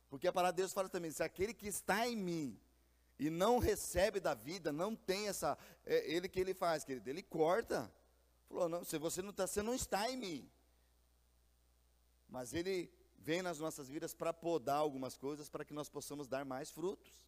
[0.10, 2.60] Porque a palavra de Deus fala também: se aquele que está em mim
[3.18, 5.58] e não recebe da vida, não tem essa.
[5.86, 7.92] É, ele que ele faz, querido, ele corta.
[8.48, 10.50] Falou, não, se você não está, você não está em mim.
[12.30, 16.46] Mas ele vem nas nossas vidas para podar algumas coisas para que nós possamos dar
[16.46, 17.24] mais frutos.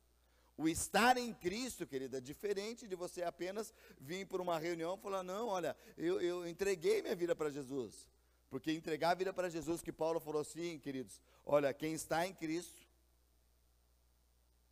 [0.55, 5.01] O estar em Cristo, querida, é diferente de você apenas vir por uma reunião e
[5.01, 8.09] falar, não, olha, eu, eu entreguei minha vida para Jesus.
[8.49, 12.33] Porque entregar a vida para Jesus, que Paulo falou assim, queridos, olha, quem está em
[12.33, 12.87] Cristo,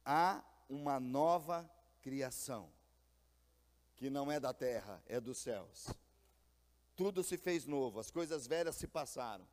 [0.05, 1.69] há uma nova
[2.01, 2.71] criação,
[3.95, 5.89] que não é da terra, é dos céus.
[6.95, 9.45] Tudo se fez novo, as coisas velhas se passaram.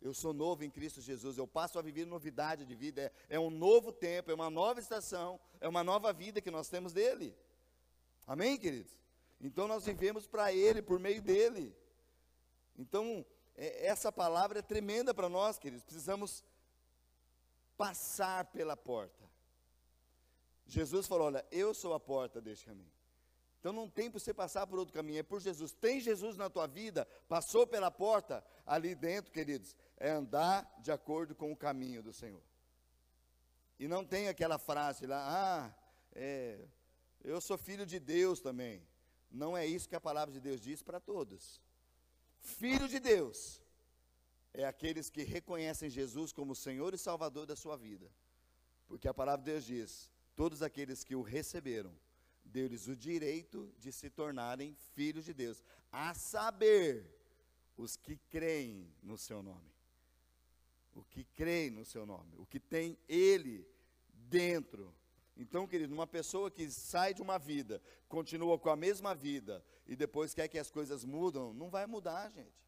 [0.00, 3.12] Eu sou novo em Cristo Jesus, eu passo a viver novidade de vida.
[3.28, 6.68] É, é um novo tempo, é uma nova estação, é uma nova vida que nós
[6.68, 7.36] temos dele.
[8.26, 8.96] Amém, queridos?
[9.40, 11.74] Então nós vivemos para Ele, por meio dele.
[12.76, 13.26] Então,
[13.58, 15.84] essa palavra é tremenda para nós, queridos.
[15.84, 16.44] Precisamos
[17.76, 19.28] passar pela porta.
[20.66, 22.92] Jesus falou: Olha, eu sou a porta deste caminho.
[23.58, 25.72] Então não tem para você passar por outro caminho, é por Jesus.
[25.72, 31.34] Tem Jesus na tua vida, passou pela porta, ali dentro, queridos, é andar de acordo
[31.34, 32.42] com o caminho do Senhor.
[33.78, 35.74] E não tem aquela frase lá, ah,
[36.12, 36.66] é,
[37.24, 38.86] eu sou filho de Deus também.
[39.30, 41.60] Não é isso que a palavra de Deus diz para todos.
[42.40, 43.60] Filho de Deus
[44.52, 48.10] é aqueles que reconhecem Jesus como Senhor e Salvador da sua vida.
[48.86, 51.94] Porque a palavra de Deus diz: todos aqueles que o receberam,
[52.44, 57.18] deu-lhes o direito de se tornarem filhos de Deus, a saber,
[57.76, 59.70] os que creem no seu nome.
[60.94, 63.64] O que creem no seu nome, o que tem ele
[64.12, 64.92] dentro.
[65.38, 69.94] Então, querido, uma pessoa que sai de uma vida, continua com a mesma vida e
[69.94, 72.58] depois quer que as coisas mudam, não vai mudar, gente.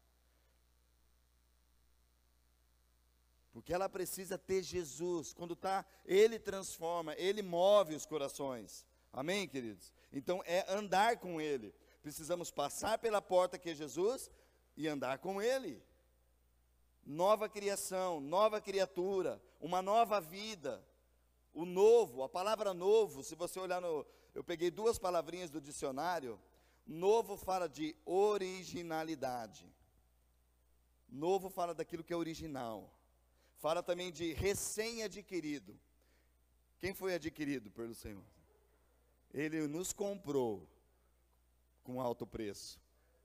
[3.51, 5.33] Porque ela precisa ter Jesus.
[5.33, 8.87] Quando está, Ele transforma, Ele move os corações.
[9.11, 9.91] Amém, queridos?
[10.13, 11.75] Então é andar com Ele.
[12.01, 14.31] Precisamos passar pela porta que é Jesus
[14.77, 15.83] e andar com Ele.
[17.05, 20.81] Nova criação, nova criatura, uma nova vida.
[21.53, 24.05] O novo, a palavra novo, se você olhar no.
[24.33, 26.39] Eu peguei duas palavrinhas do dicionário.
[26.87, 29.71] Novo fala de originalidade.
[31.09, 32.93] Novo fala daquilo que é original.
[33.57, 35.77] Fala também de recém-adquirido.
[36.79, 38.23] Quem foi adquirido pelo Senhor?
[39.33, 40.67] Ele nos comprou
[41.83, 42.81] com alto preço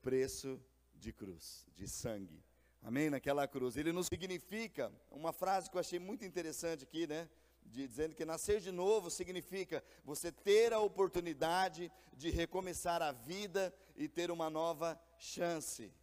[0.07, 0.57] preço
[0.95, 2.41] de cruz, de sangue.
[2.81, 3.09] Amém?
[3.09, 3.75] Naquela cruz.
[3.75, 7.29] Ele nos significa, uma frase que eu achei muito interessante aqui, né?
[7.67, 14.07] Dizendo que nascer de novo significa você ter a oportunidade de recomeçar a vida e
[14.07, 15.93] ter uma nova chance.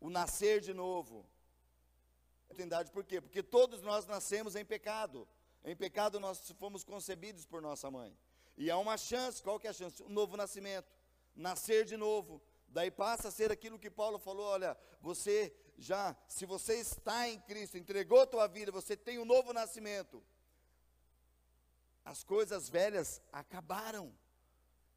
[0.00, 1.26] O nascer de novo
[2.58, 3.20] oportunidade, por quê?
[3.20, 5.28] Porque todos nós nascemos em pecado.
[5.64, 8.16] Em pecado nós fomos concebidos por nossa mãe.
[8.56, 10.02] E há uma chance, qual que é a chance?
[10.02, 10.90] Um novo nascimento,
[11.36, 12.42] nascer de novo.
[12.68, 17.38] Daí passa a ser aquilo que Paulo falou, olha, você já, se você está em
[17.40, 20.22] Cristo, entregou a tua vida, você tem um novo nascimento.
[22.08, 24.10] As coisas velhas acabaram.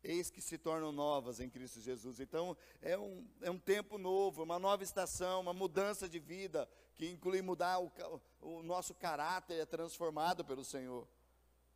[0.01, 2.21] eis que se tornam novas em Cristo Jesus.
[2.21, 7.09] Então, é um, é um tempo novo, uma nova estação, uma mudança de vida, que
[7.09, 7.91] inclui mudar o,
[8.39, 11.05] o nosso caráter, é transformado pelo Senhor.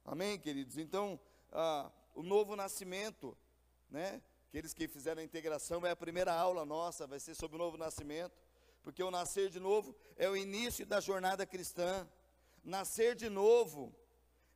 [0.06, 0.78] Amém, queridos?
[0.78, 1.20] Então,
[1.52, 3.38] ah, o novo nascimento,
[3.90, 4.22] né?
[4.48, 7.76] Aqueles que fizeram a integração, é a primeira aula nossa, vai ser sobre o novo
[7.76, 8.42] nascimento,
[8.82, 12.10] porque o nascer de novo é o início da jornada cristã.
[12.64, 13.94] Nascer de novo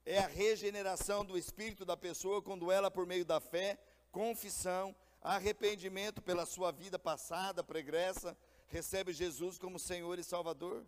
[0.10, 3.78] é a regeneração do espírito da pessoa quando ela, por meio da fé,
[4.12, 10.84] confissão, arrependimento pela sua vida passada, pregressa, recebe Jesus como Senhor e Salvador.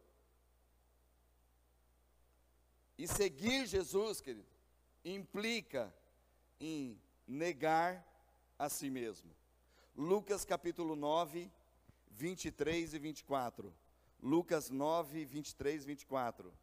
[2.97, 4.49] E seguir Jesus, querido,
[5.05, 5.93] implica
[6.59, 8.03] em negar
[8.57, 9.29] a si mesmo.
[9.95, 11.51] Lucas capítulo 9,
[12.09, 13.71] 23 e 24.
[14.19, 16.60] Lucas 9, 23 e 24.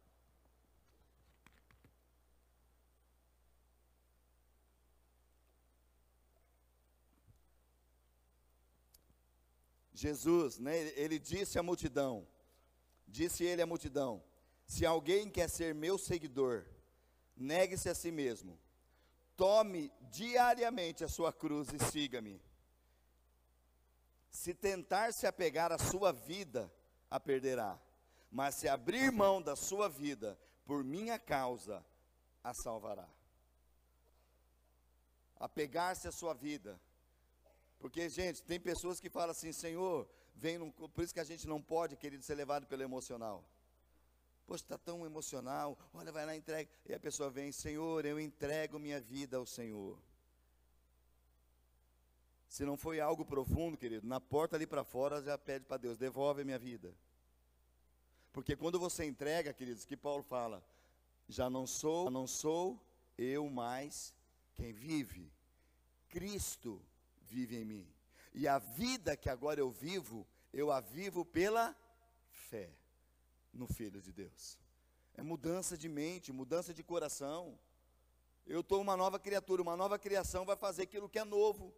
[9.99, 12.25] Jesus, né, ele disse à multidão,
[13.05, 14.23] disse ele à multidão:
[14.65, 16.65] Se alguém quer ser meu seguidor,
[17.35, 18.57] negue-se a si mesmo,
[19.35, 22.41] tome diariamente a sua cruz e siga-me.
[24.29, 26.73] Se tentar se apegar à sua vida,
[27.11, 27.77] a perderá,
[28.31, 31.85] mas se abrir mão da sua vida por minha causa,
[32.41, 33.09] a salvará.
[35.35, 36.79] Apegar-se à sua vida,
[37.79, 41.47] porque, gente, tem pessoas que falam assim, Senhor, vem num, por isso que a gente
[41.47, 43.43] não pode, querido, ser levado pelo emocional.
[44.45, 46.69] Poxa, está tão emocional, olha, vai lá, entrega.
[46.85, 49.97] E a pessoa vem, Senhor, eu entrego minha vida ao Senhor.
[52.49, 55.97] Se não foi algo profundo, querido, na porta ali para fora já pede para Deus,
[55.97, 56.93] devolve a minha vida.
[58.33, 60.63] Porque quando você entrega, queridos, que Paulo fala,
[61.27, 62.79] já não sou, não sou
[63.17, 64.15] eu mais
[64.55, 65.31] quem vive.
[66.09, 66.81] Cristo
[67.29, 67.87] vive em mim.
[68.33, 71.75] E a vida que agora eu vivo, eu a vivo pela
[72.29, 72.71] fé
[73.53, 74.57] no Filho de Deus.
[75.15, 77.59] É mudança de mente, mudança de coração.
[78.45, 81.73] Eu estou uma nova criatura, uma nova criação vai fazer aquilo que é novo.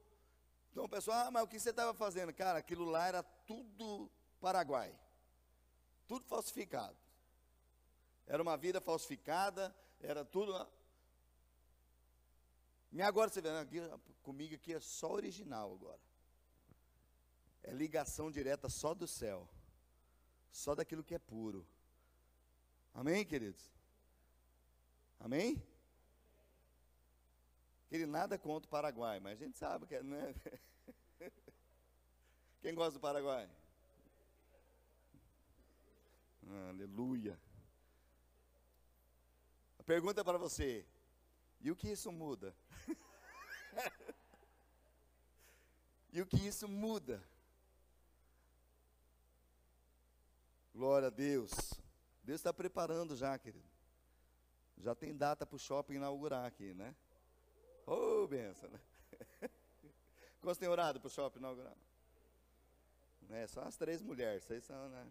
[0.71, 2.33] Então o pessoal, ah, mas o que você estava fazendo?
[2.33, 4.09] Cara, aquilo lá era tudo
[4.39, 4.97] Paraguai.
[6.07, 6.97] Tudo falsificado.
[8.25, 10.67] Era uma vida falsificada, era tudo.
[12.91, 13.79] E agora você vê, aqui,
[14.21, 15.99] comigo aqui é só original agora.
[17.63, 19.47] É ligação direta só do céu.
[20.51, 21.65] Só daquilo que é puro.
[22.93, 23.71] Amém, queridos?
[25.19, 25.63] Amém?
[27.89, 30.35] Ele nada contra o Paraguai, mas a gente sabe que é, né?
[32.61, 33.49] Quem gosta do Paraguai?
[36.69, 37.39] Aleluia.
[39.79, 40.85] A pergunta é para você:
[41.61, 42.55] e o que isso muda?
[46.11, 47.21] E o que isso muda?
[50.73, 51.51] Glória a Deus.
[52.23, 53.69] Deus está preparando já, querido.
[54.77, 56.95] Já tem data para o shopping inaugurar aqui, né?
[57.85, 58.79] Ô, oh, benção, né?
[60.41, 61.75] Quantos tem orado para o shopping inaugurar?
[63.29, 65.07] É, só as três mulheres, vocês são, né?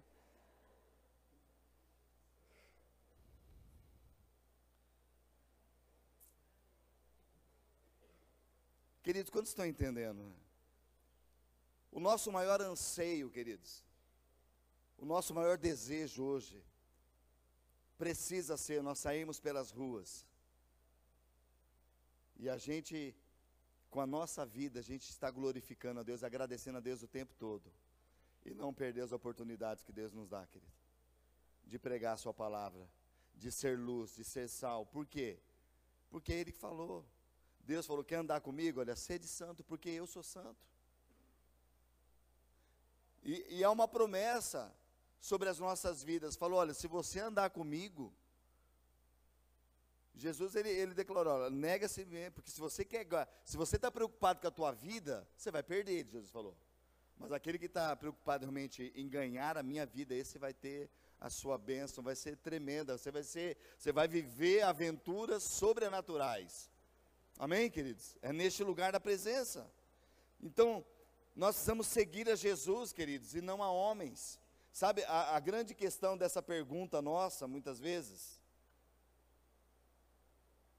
[9.11, 10.33] Queridos, quantos estão entendendo?
[11.91, 13.83] O nosso maior anseio, queridos,
[14.97, 16.63] o nosso maior desejo hoje,
[17.99, 20.25] precisa ser nós saímos pelas ruas
[22.37, 23.13] e a gente,
[23.91, 27.35] com a nossa vida, a gente está glorificando a Deus, agradecendo a Deus o tempo
[27.35, 27.69] todo
[28.45, 30.73] e não perder as oportunidades que Deus nos dá, querido,
[31.67, 32.89] de pregar a Sua palavra,
[33.35, 34.87] de ser luz, de ser sal.
[34.87, 35.41] Por quê?
[36.09, 37.05] Porque Ele falou.
[37.71, 38.81] Deus falou: quer andar comigo?
[38.81, 40.67] Olha, sede santo, porque eu sou santo.
[43.23, 44.75] E, e há uma promessa
[45.21, 46.35] sobre as nossas vidas.
[46.35, 48.13] Falou: olha, se você andar comigo,
[50.17, 53.07] Jesus ele, ele declarou: nega-se mesmo, porque se você quer,
[53.45, 56.09] se você está preocupado com a tua vida, você vai perder.
[56.11, 56.57] Jesus falou.
[57.19, 61.31] Mas aquele que está preocupado realmente em ganhar a minha vida, esse vai ter a
[61.31, 62.99] sua bênção, vai ser tremenda.
[62.99, 66.70] Você vai ser, você vai viver aventuras sobrenaturais.
[67.41, 68.19] Amém, queridos?
[68.21, 69.67] É neste lugar da presença.
[70.43, 70.85] Então,
[71.35, 74.39] nós precisamos seguir a Jesus, queridos, e não a homens.
[74.71, 78.39] Sabe, a, a grande questão dessa pergunta nossa, muitas vezes,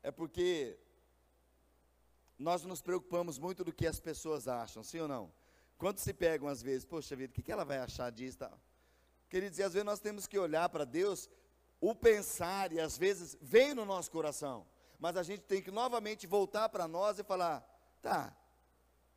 [0.04, 0.78] é porque
[2.38, 5.34] nós nos preocupamos muito do que as pessoas acham, sim ou não?
[5.80, 8.38] Quando se pegam às vezes, poxa vida, o que, que ela vai achar disso?
[8.38, 8.56] Tá?
[9.32, 11.28] Queridos, e às vezes nós temos que olhar para Deus,
[11.80, 14.68] o pensar, e às vezes vem no nosso coração
[15.02, 17.68] mas a gente tem que novamente voltar para nós e falar:
[18.04, 18.38] tá,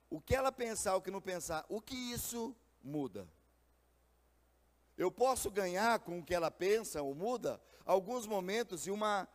[0.09, 3.29] o que ela pensar, o que não pensar, o que isso muda?
[4.97, 9.29] Eu posso ganhar com o que ela pensa ou muda, alguns momentos e uma,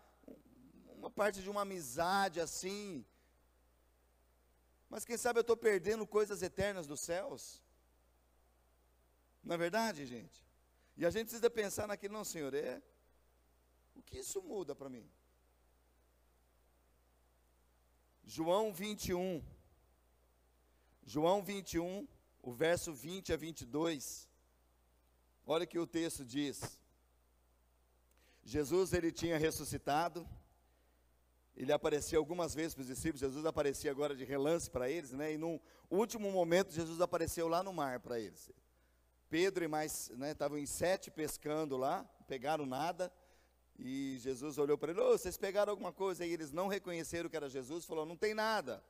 [0.87, 3.05] uma parte de uma amizade assim.
[4.89, 7.61] Mas quem sabe eu estou perdendo coisas eternas dos céus?
[9.43, 10.43] Não é verdade, gente?
[10.97, 12.81] E a gente precisa pensar naquilo, não, Senhor, é.
[13.93, 15.07] O que isso muda para mim?
[18.31, 19.43] João 21.
[21.03, 22.07] João 21,
[22.43, 24.29] o verso 20 a 22.
[25.47, 26.79] Olha que o texto diz.
[28.43, 30.29] Jesus ele tinha ressuscitado.
[31.57, 35.33] Ele apareceu algumas vezes para os discípulos, Jesus aparecia agora de relance para eles, né?
[35.33, 35.59] E no
[35.89, 38.51] último momento Jesus apareceu lá no mar para eles.
[39.27, 43.11] Pedro e mais, né, estavam em sete pescando lá, pegaram nada.
[43.81, 46.25] E Jesus olhou para ele, oh, vocês pegaram alguma coisa?
[46.25, 48.83] E eles não reconheceram que era Jesus, falou, não tem nada.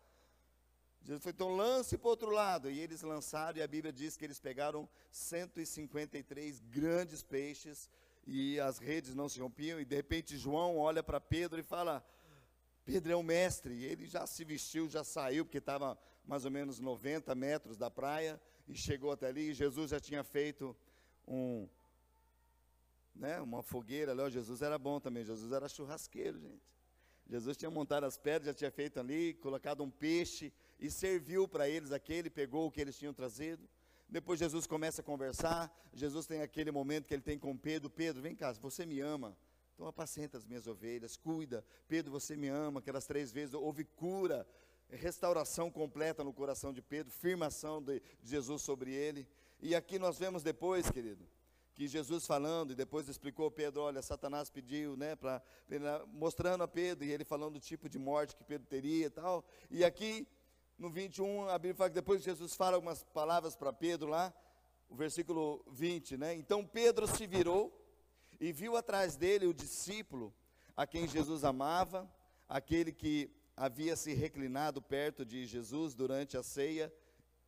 [1.03, 2.71] Jesus falou, então lance para o outro lado.
[2.71, 7.87] E eles lançaram, e a Bíblia diz que eles pegaram 153 grandes peixes,
[8.25, 12.03] e as redes não se rompiam, e de repente João olha para Pedro e fala,
[12.83, 16.51] Pedro é o mestre, e ele já se vestiu, já saiu, porque estava mais ou
[16.51, 20.75] menos 90 metros da praia, e chegou até ali, e Jesus já tinha feito
[21.27, 21.67] um,
[23.19, 26.63] né, uma fogueira ali, Jesus era bom também, Jesus era churrasqueiro, gente.
[27.29, 31.69] Jesus tinha montado as pedras, já tinha feito ali, colocado um peixe e serviu para
[31.69, 33.69] eles aquele, pegou o que eles tinham trazido.
[34.07, 38.21] Depois Jesus começa a conversar, Jesus tem aquele momento que ele tem com Pedro, Pedro,
[38.21, 39.37] vem cá, você me ama,
[39.75, 44.47] então apacenta as minhas ovelhas, cuida, Pedro, você me ama, aquelas três vezes, houve cura,
[44.89, 49.27] restauração completa no coração de Pedro, firmação de Jesus sobre ele,
[49.61, 51.27] e aqui nós vemos depois, querido,
[51.79, 55.41] que Jesus falando, e depois explicou Pedro, olha, Satanás pediu, né, para
[56.07, 59.45] mostrando a Pedro, e ele falando do tipo de morte que Pedro teria e tal.
[59.71, 60.27] E aqui,
[60.77, 64.33] no 21, a Bíblia fala que depois Jesus fala algumas palavras para Pedro lá,
[64.89, 66.33] o versículo 20, né?
[66.33, 67.73] Então Pedro se virou
[68.41, 70.35] e viu atrás dele o discípulo
[70.75, 72.13] a quem Jesus amava,
[72.49, 76.93] aquele que havia se reclinado perto de Jesus durante a ceia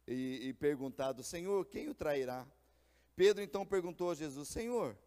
[0.08, 2.48] e, e perguntado: Senhor, quem o trairá?
[3.16, 4.98] Pedro então perguntou a Jesus: Senhor,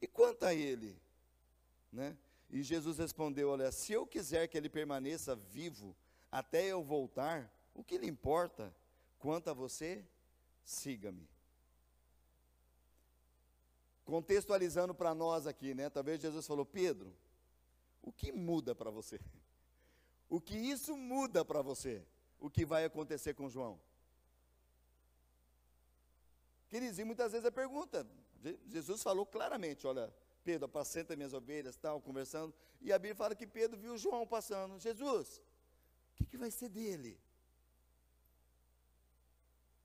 [0.00, 1.00] e quanto a ele?
[1.92, 2.16] Né?
[2.50, 5.96] E Jesus respondeu: Olha, se eu quiser que ele permaneça vivo
[6.30, 8.74] até eu voltar, o que lhe importa?
[9.18, 10.04] Quanto a você,
[10.64, 11.28] siga-me.
[14.04, 15.88] Contextualizando para nós aqui, né?
[15.88, 17.14] Talvez Jesus falou: Pedro,
[18.02, 19.20] o que muda para você?
[20.28, 22.04] O que isso muda para você?
[22.40, 23.80] O que vai acontecer com João?
[26.72, 28.08] Queridos, e muitas vezes a pergunta,
[28.66, 30.10] Jesus falou claramente, olha,
[30.42, 34.78] Pedro, apacenta minhas ovelhas, tal, conversando, e a Bíblia fala que Pedro viu João passando,
[34.78, 37.20] Jesus, o que, que vai ser dele?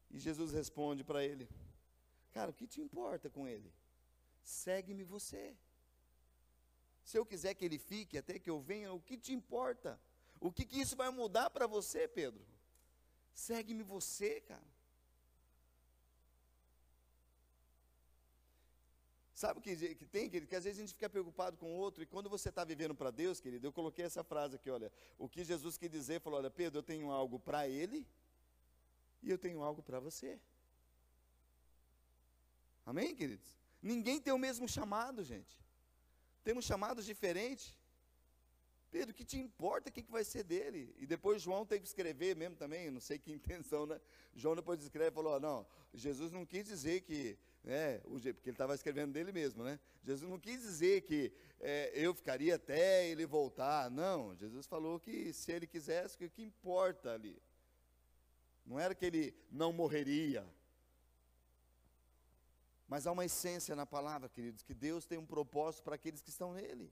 [0.10, 1.50] E Jesus responde para ele,
[2.32, 3.70] cara, o que te importa com ele?
[4.42, 5.58] Segue-me você.
[7.04, 10.00] Se eu quiser que ele fique até que eu venha, o que te importa?
[10.40, 12.48] O que, que isso vai mudar para você, Pedro?
[13.34, 14.77] Segue-me você, cara.
[19.38, 20.48] Sabe o que, que tem, querido?
[20.50, 22.96] Que às vezes a gente fica preocupado com o outro, e quando você está vivendo
[22.96, 26.40] para Deus, querido, eu coloquei essa frase aqui, olha, o que Jesus quis dizer, falou,
[26.40, 28.04] olha, Pedro, eu tenho algo para ele,
[29.22, 30.40] e eu tenho algo para você.
[32.84, 33.56] Amém, queridos?
[33.80, 35.56] Ninguém tem o mesmo chamado, gente.
[36.44, 37.78] Temos chamados diferentes.
[38.90, 40.96] Pedro, que te importa, o que, que vai ser dele?
[40.98, 44.02] E depois João tem que escrever mesmo também, não sei que intenção, né?
[44.34, 48.76] João depois escreve e falou, não, Jesus não quis dizer que né, porque ele estava
[48.76, 49.80] escrevendo dele mesmo, né?
[50.04, 54.36] Jesus não quis dizer que é, eu ficaria até ele voltar, não.
[54.36, 57.42] Jesus falou que se ele quisesse, que o que importa ali.
[58.66, 60.46] Não era que ele não morreria.
[62.88, 66.30] Mas há uma essência na palavra, queridos, que Deus tem um propósito para aqueles que
[66.30, 66.92] estão nele.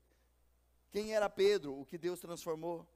[0.92, 1.80] Quem era Pedro?
[1.80, 2.88] O que Deus transformou.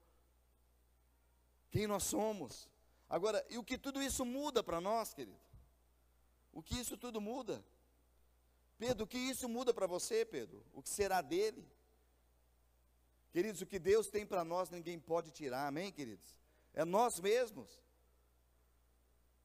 [1.71, 2.67] Quem nós somos.
[3.09, 5.39] Agora, e o que tudo isso muda para nós, querido?
[6.59, 7.63] O que isso tudo muda?
[8.77, 10.61] Pedro, o que isso muda para você, Pedro?
[10.73, 11.65] O que será dele?
[13.31, 16.37] Queridos, o que Deus tem para nós ninguém pode tirar, amém, queridos?
[16.73, 17.81] É nós mesmos.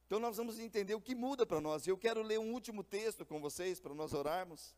[0.06, 1.86] Então nós vamos entender o que muda para nós.
[1.86, 4.74] Eu quero ler um último texto com vocês para nós orarmos.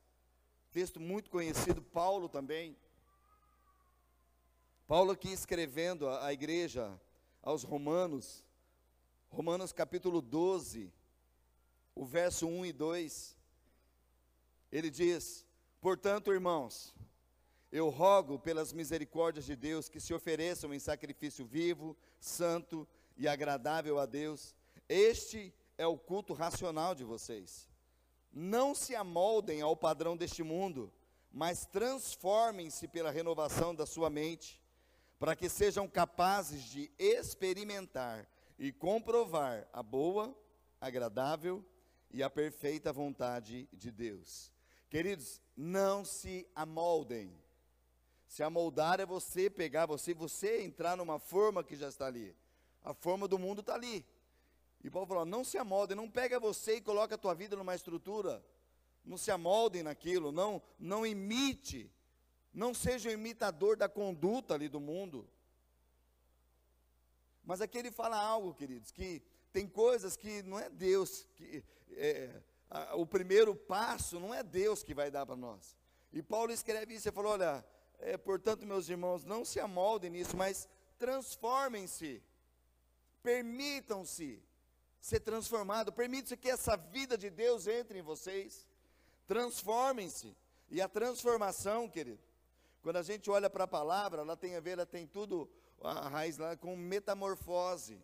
[0.75, 2.77] Texto muito conhecido, Paulo também.
[4.87, 7.01] Paulo aqui escrevendo à igreja,
[7.43, 8.45] aos Romanos,
[9.31, 10.93] Romanos capítulo 12,
[11.97, 13.37] o verso 1 e 2,
[14.71, 15.47] ele diz:
[15.81, 16.95] Portanto, irmãos,
[17.73, 22.87] eu rogo pelas misericórdias de Deus que se ofereçam em sacrifício vivo, santo
[23.17, 24.55] e agradável a Deus.
[24.87, 27.69] Este é o culto racional de vocês.
[28.31, 30.93] Não se amoldem ao padrão deste mundo,
[31.33, 34.63] mas transformem-se pela renovação da sua mente,
[35.19, 38.29] para que sejam capazes de experimentar
[38.59, 40.37] e comprovar a boa,
[40.79, 41.65] agradável
[42.11, 44.53] e a perfeita vontade de Deus.
[44.89, 47.33] Queridos, não se amoldem.
[48.27, 52.37] Se amoldar é você pegar você, você entrar numa forma que já está ali.
[52.83, 54.05] A forma do mundo está ali.
[54.83, 57.75] E Paulo falou: não se amoldem, não pega você e coloca a tua vida numa
[57.75, 58.45] estrutura.
[59.05, 61.91] Não se amoldem naquilo, não, não imite,
[62.53, 65.29] não seja um imitador da conduta ali do mundo.
[67.45, 72.43] Mas aqui ele fala algo, queridos, que tem coisas que não é Deus que é,
[72.71, 75.77] a, o primeiro passo não é Deus que vai dar para nós.
[76.13, 77.65] E Paulo escreve isso, ele falou: olha,
[77.99, 80.69] é, portanto, meus irmãos, não se amoldem nisso, mas
[80.99, 82.23] transformem-se,
[83.23, 84.43] permitam-se
[85.01, 88.67] ser transformado, permitam-se que essa vida de Deus entre em vocês,
[89.27, 90.37] transformem-se.
[90.69, 92.19] E a transformação, querido,
[92.83, 95.49] quando a gente olha para a palavra, ela tem a ver, ela tem tudo,
[95.81, 98.03] a raiz lá com metamorfose.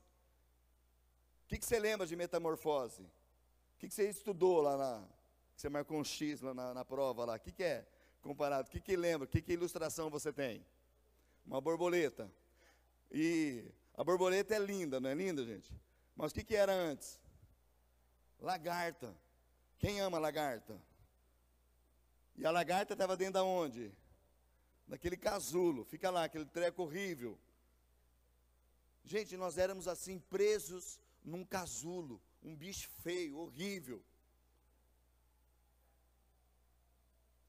[1.53, 3.03] O que, que você lembra de metamorfose?
[3.03, 5.07] O que, que você estudou lá na.
[5.55, 7.37] Que você marcou um X lá na, na prova lá?
[7.37, 7.87] O que, que é?
[8.23, 8.69] comparado.
[8.69, 9.27] O que, que lembra?
[9.27, 10.65] Que, que ilustração você tem?
[11.45, 12.33] Uma borboleta.
[13.11, 15.71] E a borboleta é linda, não é linda, gente?
[16.17, 17.21] Mas o que, que era antes?
[18.41, 19.15] Lagarta.
[19.79, 20.81] Quem ama lagarta?
[22.35, 23.93] E a lagarta estava dentro da onde?
[24.89, 25.85] Daquele casulo.
[25.85, 27.39] Fica lá, aquele treco horrível.
[29.05, 34.05] Gente, nós éramos assim presos num casulo, um bicho feio, horrível.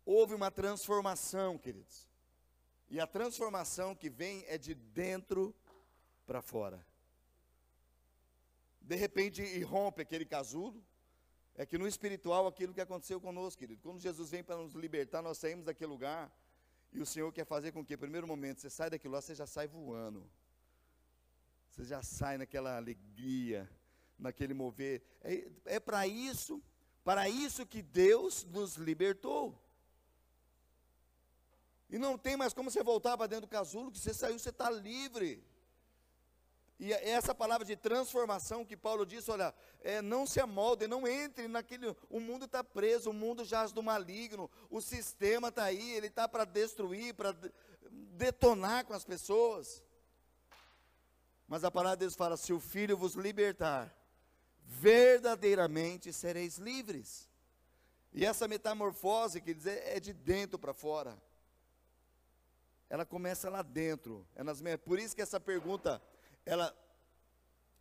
[0.06, 2.08] houve uma transformação, queridos.
[2.90, 5.56] E a transformação que vem é de dentro
[6.26, 6.86] para fora.
[8.82, 10.84] De repente irrompe aquele casulo.
[11.56, 13.82] É que no espiritual aquilo que aconteceu conosco, querido.
[13.82, 16.32] Quando Jesus vem para nos libertar, nós saímos daquele lugar.
[16.92, 19.48] E o Senhor quer fazer com que, primeiro momento, você sai daquilo lá, você já
[19.48, 20.30] sai voando.
[21.74, 23.68] Você já sai naquela alegria,
[24.20, 25.02] naquele mover.
[25.24, 26.62] É, é para isso,
[27.04, 29.60] para isso que Deus nos libertou.
[31.90, 34.50] E não tem mais como você voltar para dentro do casulo, que você saiu, você
[34.50, 35.44] está livre.
[36.80, 39.52] E é essa palavra de transformação que Paulo disse, olha,
[39.82, 41.96] é, não se amolde, não entre naquele.
[42.08, 46.28] O mundo está preso, o mundo jaz do maligno, o sistema está aí, ele está
[46.28, 47.36] para destruir, para
[47.90, 49.82] detonar com as pessoas.
[51.54, 53.96] Mas a palavra de Deus fala: se o filho vos libertar,
[54.66, 57.30] verdadeiramente sereis livres.
[58.12, 61.22] E essa metamorfose, quer dizer, é de dentro para fora
[62.94, 64.24] ela começa lá dentro.
[64.36, 66.00] É nas Por isso que essa pergunta,
[66.46, 66.72] ela,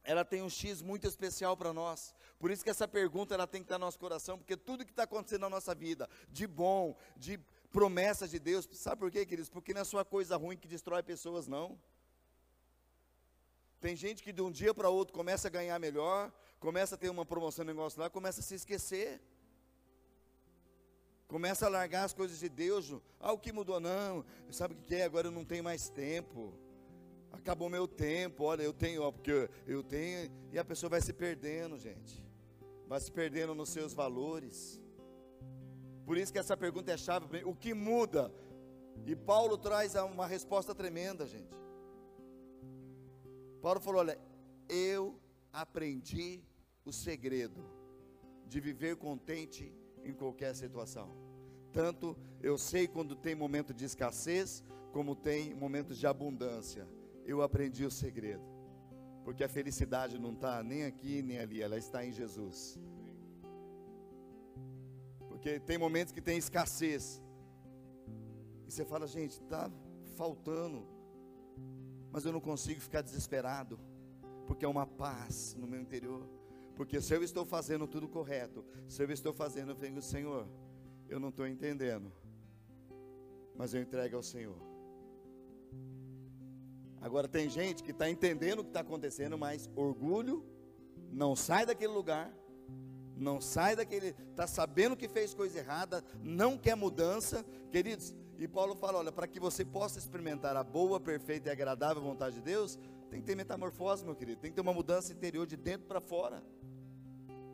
[0.03, 2.15] ela tem um X muito especial para nós.
[2.39, 4.91] Por isso que essa pergunta ela tem que estar no nosso coração, porque tudo que
[4.91, 7.39] está acontecendo na nossa vida, de bom, de
[7.71, 9.51] promessas de Deus, sabe por quê, queridos?
[9.51, 11.79] Porque não é só coisa ruim que destrói pessoas, não.
[13.83, 17.11] Tem gente que de um dia para outro começa a ganhar melhor, começa a ter
[17.11, 19.21] uma promoção, um negócio lá, começa a se esquecer.
[21.27, 22.95] Começa a largar as coisas de Deus.
[23.19, 23.81] Ah, o que mudou?
[23.81, 25.03] Não, sabe o que é?
[25.03, 26.55] Agora eu não tenho mais tempo.
[27.33, 28.45] Acabou meu tempo.
[28.45, 30.31] Olha, eu tenho, ó, porque eu tenho.
[30.53, 32.25] E a pessoa vai se perdendo, gente.
[32.87, 34.81] Vai se perdendo nos seus valores.
[36.07, 37.43] Por isso que essa pergunta é chave.
[37.45, 38.33] O que muda?
[39.05, 41.63] E Paulo traz uma resposta tremenda, gente.
[43.63, 44.19] Paulo falou: Olha,
[44.69, 45.19] eu
[45.53, 46.43] aprendi
[46.85, 47.65] o segredo
[48.49, 49.73] de viver contente
[50.05, 51.09] em qualquer situação.
[51.73, 56.87] Tanto eu sei quando tem momento de escassez, como tem momentos de abundância.
[57.25, 58.43] Eu aprendi o segredo.
[59.25, 62.77] Porque a felicidade não está nem aqui nem ali, ela está em Jesus.
[65.29, 67.23] Porque tem momentos que tem escassez.
[68.67, 69.71] E você fala, gente, está
[70.17, 70.92] faltando.
[72.13, 73.81] Mas eu não consigo ficar desesperado.
[74.47, 76.29] Porque é uma paz no meu interior.
[76.77, 80.47] Porque se eu estou fazendo tudo correto, se eu estou fazendo, eu venho, Senhor,
[81.09, 82.13] eu não estou entendendo,
[83.55, 84.57] mas eu entrego ao Senhor.
[87.01, 90.45] Agora tem gente que está entendendo o que está acontecendo, mas orgulho
[91.11, 92.33] não sai daquele lugar,
[93.17, 98.15] não sai daquele, está sabendo que fez coisa errada, não quer mudança, queridos.
[98.39, 102.37] E Paulo fala: olha, para que você possa experimentar a boa, perfeita e agradável vontade
[102.37, 102.79] de Deus,
[103.11, 106.01] tem que ter metamorfose, meu querido, tem que ter uma mudança interior de dentro para
[106.01, 106.43] fora.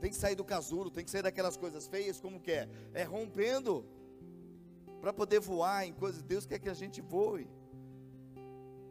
[0.00, 2.68] Tem que sair do casulo, tem que sair daquelas coisas feias, como que é?
[2.94, 3.84] É rompendo.
[5.00, 7.48] Para poder voar em coisas, Deus quer que a gente voe.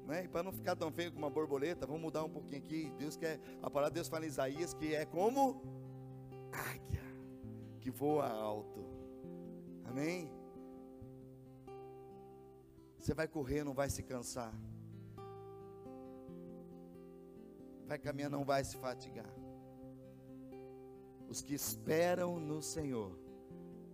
[0.06, 0.24] Né?
[0.24, 2.92] E para não ficar tão feio como uma borboleta, vamos mudar um pouquinho aqui.
[2.98, 5.62] Deus quer, a palavra de Deus fala em Isaías que é como
[6.52, 7.04] águia
[7.82, 8.86] que voa alto.
[9.86, 10.30] Amém?
[13.00, 14.54] Você vai correr, não vai se cansar.
[17.86, 19.34] Vai caminhar, não vai se fatigar.
[21.30, 23.18] Os que esperam no Senhor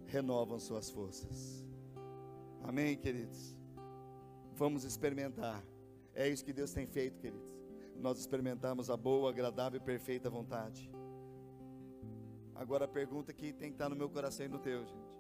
[0.06, 1.64] renovam suas forças.
[2.64, 3.56] Amém, queridos?
[4.56, 5.64] Vamos experimentar.
[6.14, 7.54] É isso que Deus tem feito, queridos.
[7.96, 10.92] Nós experimentamos a boa, agradável e perfeita vontade.
[12.56, 15.14] Agora a pergunta que tem que estar no meu coração e no teu, gente.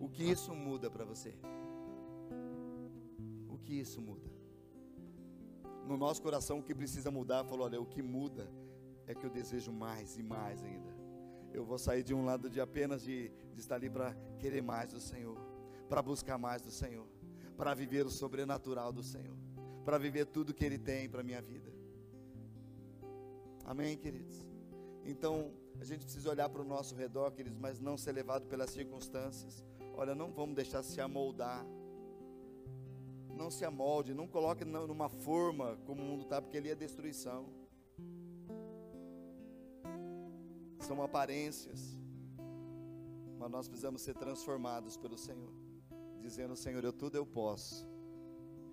[0.00, 1.34] O que isso muda para você?
[3.68, 4.30] Que isso muda?
[5.86, 8.50] No nosso coração o que precisa mudar, falou, olha, o que muda
[9.06, 10.88] é que eu desejo mais e mais ainda.
[11.52, 14.92] Eu vou sair de um lado de apenas de, de estar ali para querer mais
[14.92, 15.36] do Senhor,
[15.86, 17.06] para buscar mais do Senhor,
[17.58, 19.36] para viver o sobrenatural do Senhor,
[19.84, 21.70] para viver tudo que Ele tem para minha vida.
[23.66, 24.46] Amém, queridos?
[25.04, 28.70] Então, a gente precisa olhar para o nosso redor, queridos, mas não ser levado pelas
[28.70, 29.62] circunstâncias.
[29.94, 31.66] Olha, não vamos deixar se amoldar.
[33.38, 37.46] Não se amolde, não coloque numa forma como o mundo está, porque ali é destruição.
[40.80, 41.80] São aparências.
[43.38, 45.52] Mas nós precisamos ser transformados pelo Senhor.
[46.20, 47.88] Dizendo, Senhor, eu tudo eu posso,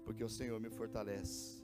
[0.03, 1.63] porque o Senhor me fortalece.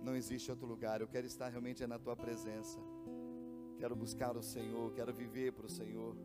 [0.00, 2.78] Não existe outro lugar, eu quero estar realmente na tua presença.
[3.78, 6.16] Quero buscar o Senhor, quero viver para o Senhor.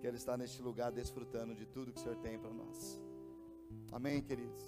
[0.00, 3.00] Quero estar neste lugar desfrutando de tudo que o Senhor tem para nós.
[3.90, 4.62] Amém, queridos?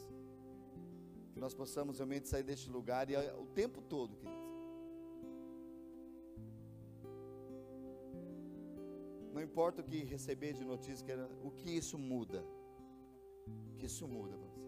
[1.32, 4.44] Que nós possamos realmente sair deste lugar e o tempo todo, queridos.
[9.32, 11.04] Não importa o que receber de notícia,
[11.42, 12.44] o que isso muda.
[13.72, 14.64] O que isso muda para você.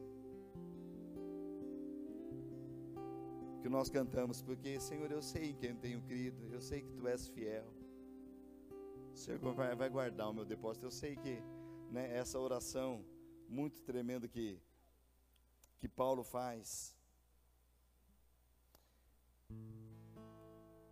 [3.66, 7.26] que nós cantamos, porque, Senhor, eu sei quem tenho crido, eu sei que Tu és
[7.26, 7.66] fiel.
[9.12, 10.86] O Senhor vai, vai guardar o meu depósito.
[10.86, 11.42] Eu sei que
[11.90, 13.04] né, essa oração
[13.48, 14.60] muito tremenda que,
[15.78, 16.96] que Paulo faz,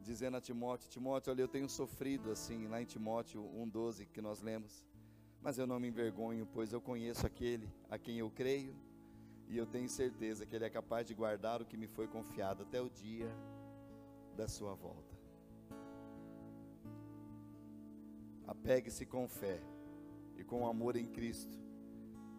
[0.00, 4.40] dizendo a Timóteo: Timóteo, olha, eu tenho sofrido assim, lá em Timóteo 1,12 que nós
[4.40, 4.84] lemos,
[5.40, 8.74] mas eu não me envergonho, pois eu conheço aquele a quem eu creio
[9.48, 12.62] e eu tenho certeza que Ele é capaz de guardar o que me foi confiado
[12.62, 13.30] até o dia
[14.36, 15.14] da sua volta.
[18.46, 19.61] Apegue-se com fé
[20.36, 21.64] e com amor em Cristo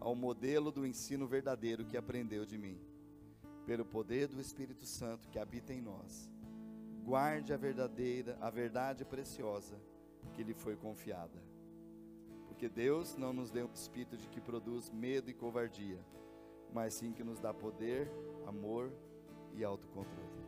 [0.06, 2.80] ao modelo do ensino verdadeiro que aprendeu de mim,
[3.66, 6.32] pelo poder do Espírito Santo que habita em nós.
[7.04, 9.82] Guarde a verdadeira, a verdade preciosa
[10.36, 11.42] que lhe foi confiada.
[12.48, 16.00] Porque Deus não nos deu um espírito de que produz medo e covardia,
[16.72, 18.08] mas sim que nos dá poder,
[18.46, 18.94] amor
[19.56, 20.46] e autocontrole.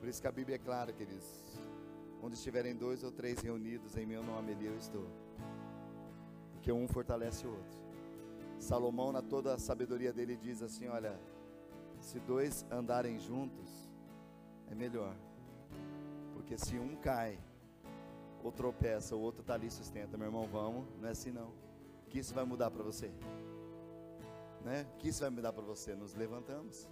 [0.00, 1.56] Por isso que a Bíblia é clara, queridos.
[2.20, 5.23] Onde estiverem dois ou três reunidos em meu nome, ali eu estou.
[6.64, 7.78] Porque um fortalece o outro.
[8.58, 11.20] Salomão, na toda a sabedoria dele, diz assim: Olha,
[12.00, 13.92] se dois andarem juntos,
[14.70, 15.14] é melhor.
[16.32, 17.38] Porque se um cai,
[18.42, 20.16] ou tropeça, o outro está ali sustenta.
[20.16, 21.52] Meu irmão, vamos, não é assim não
[22.08, 23.12] que isso vai mudar para você?
[24.64, 24.86] Né?
[24.94, 25.94] O que isso vai mudar para você?
[25.94, 26.88] Nos levantamos.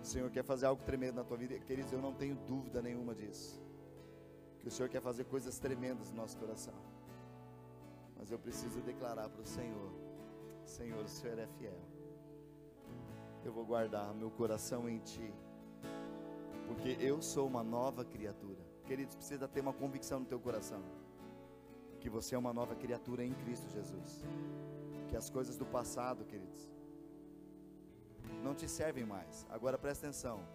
[0.00, 3.14] O Senhor quer fazer algo tremendo na tua vida, queridos, eu não tenho dúvida nenhuma
[3.14, 3.60] disso.
[4.60, 6.93] Que o Senhor quer fazer coisas tremendas no nosso coração.
[8.16, 9.92] Mas eu preciso declarar para o Senhor:
[10.64, 11.80] Senhor, o Senhor é fiel.
[13.44, 15.32] Eu vou guardar meu coração em Ti,
[16.66, 18.64] porque eu sou uma nova criatura.
[18.84, 20.82] Queridos, precisa ter uma convicção no teu coração
[22.04, 24.22] que você é uma nova criatura em Cristo Jesus.
[25.08, 26.70] Que as coisas do passado, queridos,
[28.42, 29.46] não te servem mais.
[29.48, 30.46] Agora presta atenção.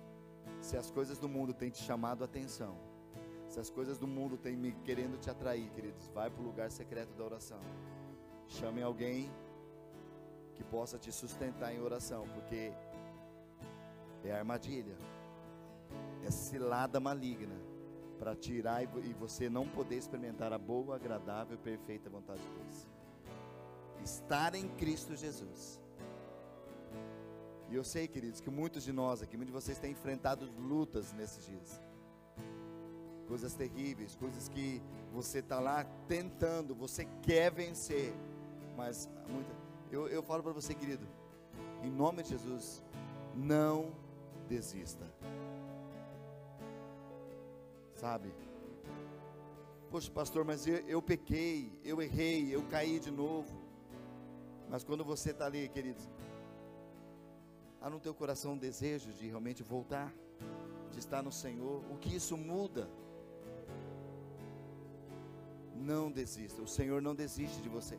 [0.62, 2.78] Se as coisas do mundo têm te chamado a atenção,
[3.50, 6.70] se as coisas do mundo têm me querendo te atrair, queridos, vai para o lugar
[6.70, 7.60] secreto da oração.
[8.48, 9.32] Chame alguém
[10.54, 12.72] que possa te sustentar em oração, porque
[14.24, 14.96] é armadilha,
[16.24, 17.56] é cilada maligna
[18.20, 22.88] para tirar e você não poder experimentar a boa, agradável e perfeita vontade de Deus.
[24.04, 25.82] Estar em Cristo Jesus.
[27.68, 31.14] E eu sei, queridos, que muitos de nós aqui, muitos de vocês têm enfrentado lutas
[31.14, 31.89] nesses dias.
[33.30, 34.82] Coisas terríveis, coisas que
[35.14, 38.14] você está lá tentando, você quer vencer,
[38.76, 39.52] mas muita,
[39.90, 41.08] eu, eu falo para você, querido,
[41.82, 42.84] em nome de Jesus,
[43.34, 43.94] não
[44.50, 45.06] desista
[48.00, 48.34] sabe?
[49.92, 53.54] Poxa, pastor, mas eu, eu pequei, eu errei, eu caí de novo.
[54.70, 56.08] Mas quando você está ali, queridos,
[57.82, 60.14] há no teu coração um desejo de realmente voltar,
[60.92, 62.90] de estar no Senhor, o que isso muda?
[65.80, 67.98] Não desista, o Senhor não desiste de você.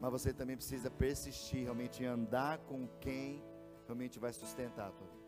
[0.00, 3.42] Mas você também precisa persistir realmente andar com quem
[3.86, 5.26] realmente vai sustentar a tua vida.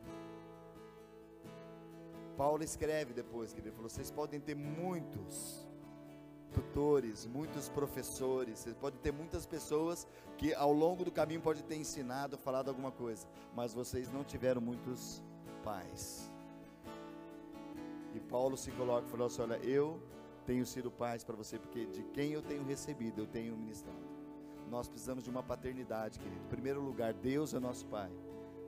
[2.36, 5.66] Paulo escreve depois que ele falou: vocês podem ter muitos
[6.53, 11.76] tutores, muitos professores, vocês podem ter muitas pessoas que ao longo do caminho podem ter
[11.76, 15.22] ensinado, falado alguma coisa, mas vocês não tiveram muitos
[15.62, 16.30] pais.
[18.14, 20.01] E Paulo se coloca e falou assim: olha, eu
[20.49, 24.09] tenho sido pais para você, porque de quem eu tenho recebido, eu tenho ministrado.
[24.70, 26.42] Nós precisamos de uma paternidade, querido.
[26.42, 28.11] Em primeiro lugar, Deus é nosso Pai.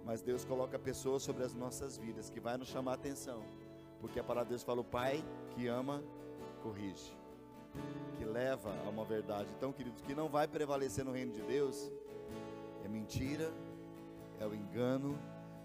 [0.04, 3.42] Mas Deus coloca pessoas sobre as nossas vidas que vai nos chamar a atenção.
[3.98, 5.24] Porque a palavra de Deus fala: o Pai
[5.54, 6.04] que ama,
[6.62, 7.16] corrige.
[8.18, 9.48] Que leva a uma verdade.
[9.56, 11.90] Então, queridos, que não vai prevalecer no reino de Deus
[12.84, 13.50] é mentira,
[14.38, 15.18] é o engano,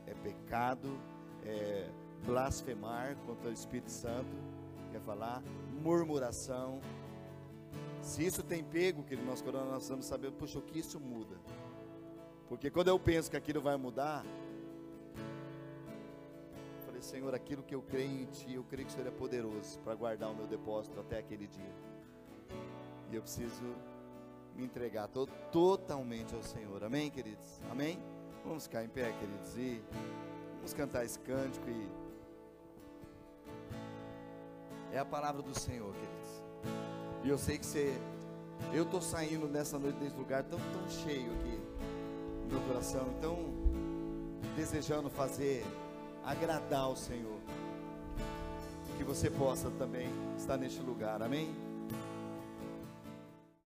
[0.07, 0.97] é pecado,
[1.43, 1.89] é
[2.25, 4.33] blasfemar contra o Espírito Santo,
[4.93, 5.43] quer falar,
[5.85, 6.81] murmuração.
[8.01, 11.35] Se isso tem pego, que nós nós precisamos saber, puxa, o que isso muda?
[12.49, 14.25] Porque quando eu penso que aquilo vai mudar,
[16.75, 19.11] eu falei, Senhor, aquilo que eu creio em Ti, eu creio que o Senhor é
[19.11, 21.75] poderoso para guardar o meu depósito até aquele dia.
[23.11, 23.75] E eu preciso
[24.55, 26.83] me entregar to totalmente ao Senhor.
[26.83, 27.59] Amém, queridos?
[27.69, 27.99] Amém?
[28.43, 29.81] Vamos ficar em pé, queridos, e
[30.57, 32.04] vamos cantar esse cântico e
[34.91, 36.43] é a palavra do Senhor, queridos.
[37.23, 37.97] E eu sei que você,
[38.73, 41.65] eu estou saindo nessa noite desse lugar tão, tão cheio aqui
[42.49, 43.37] meu coração, então
[44.55, 45.65] desejando fazer
[46.23, 47.39] agradar o Senhor.
[48.97, 51.53] Que você possa também estar neste lugar, amém?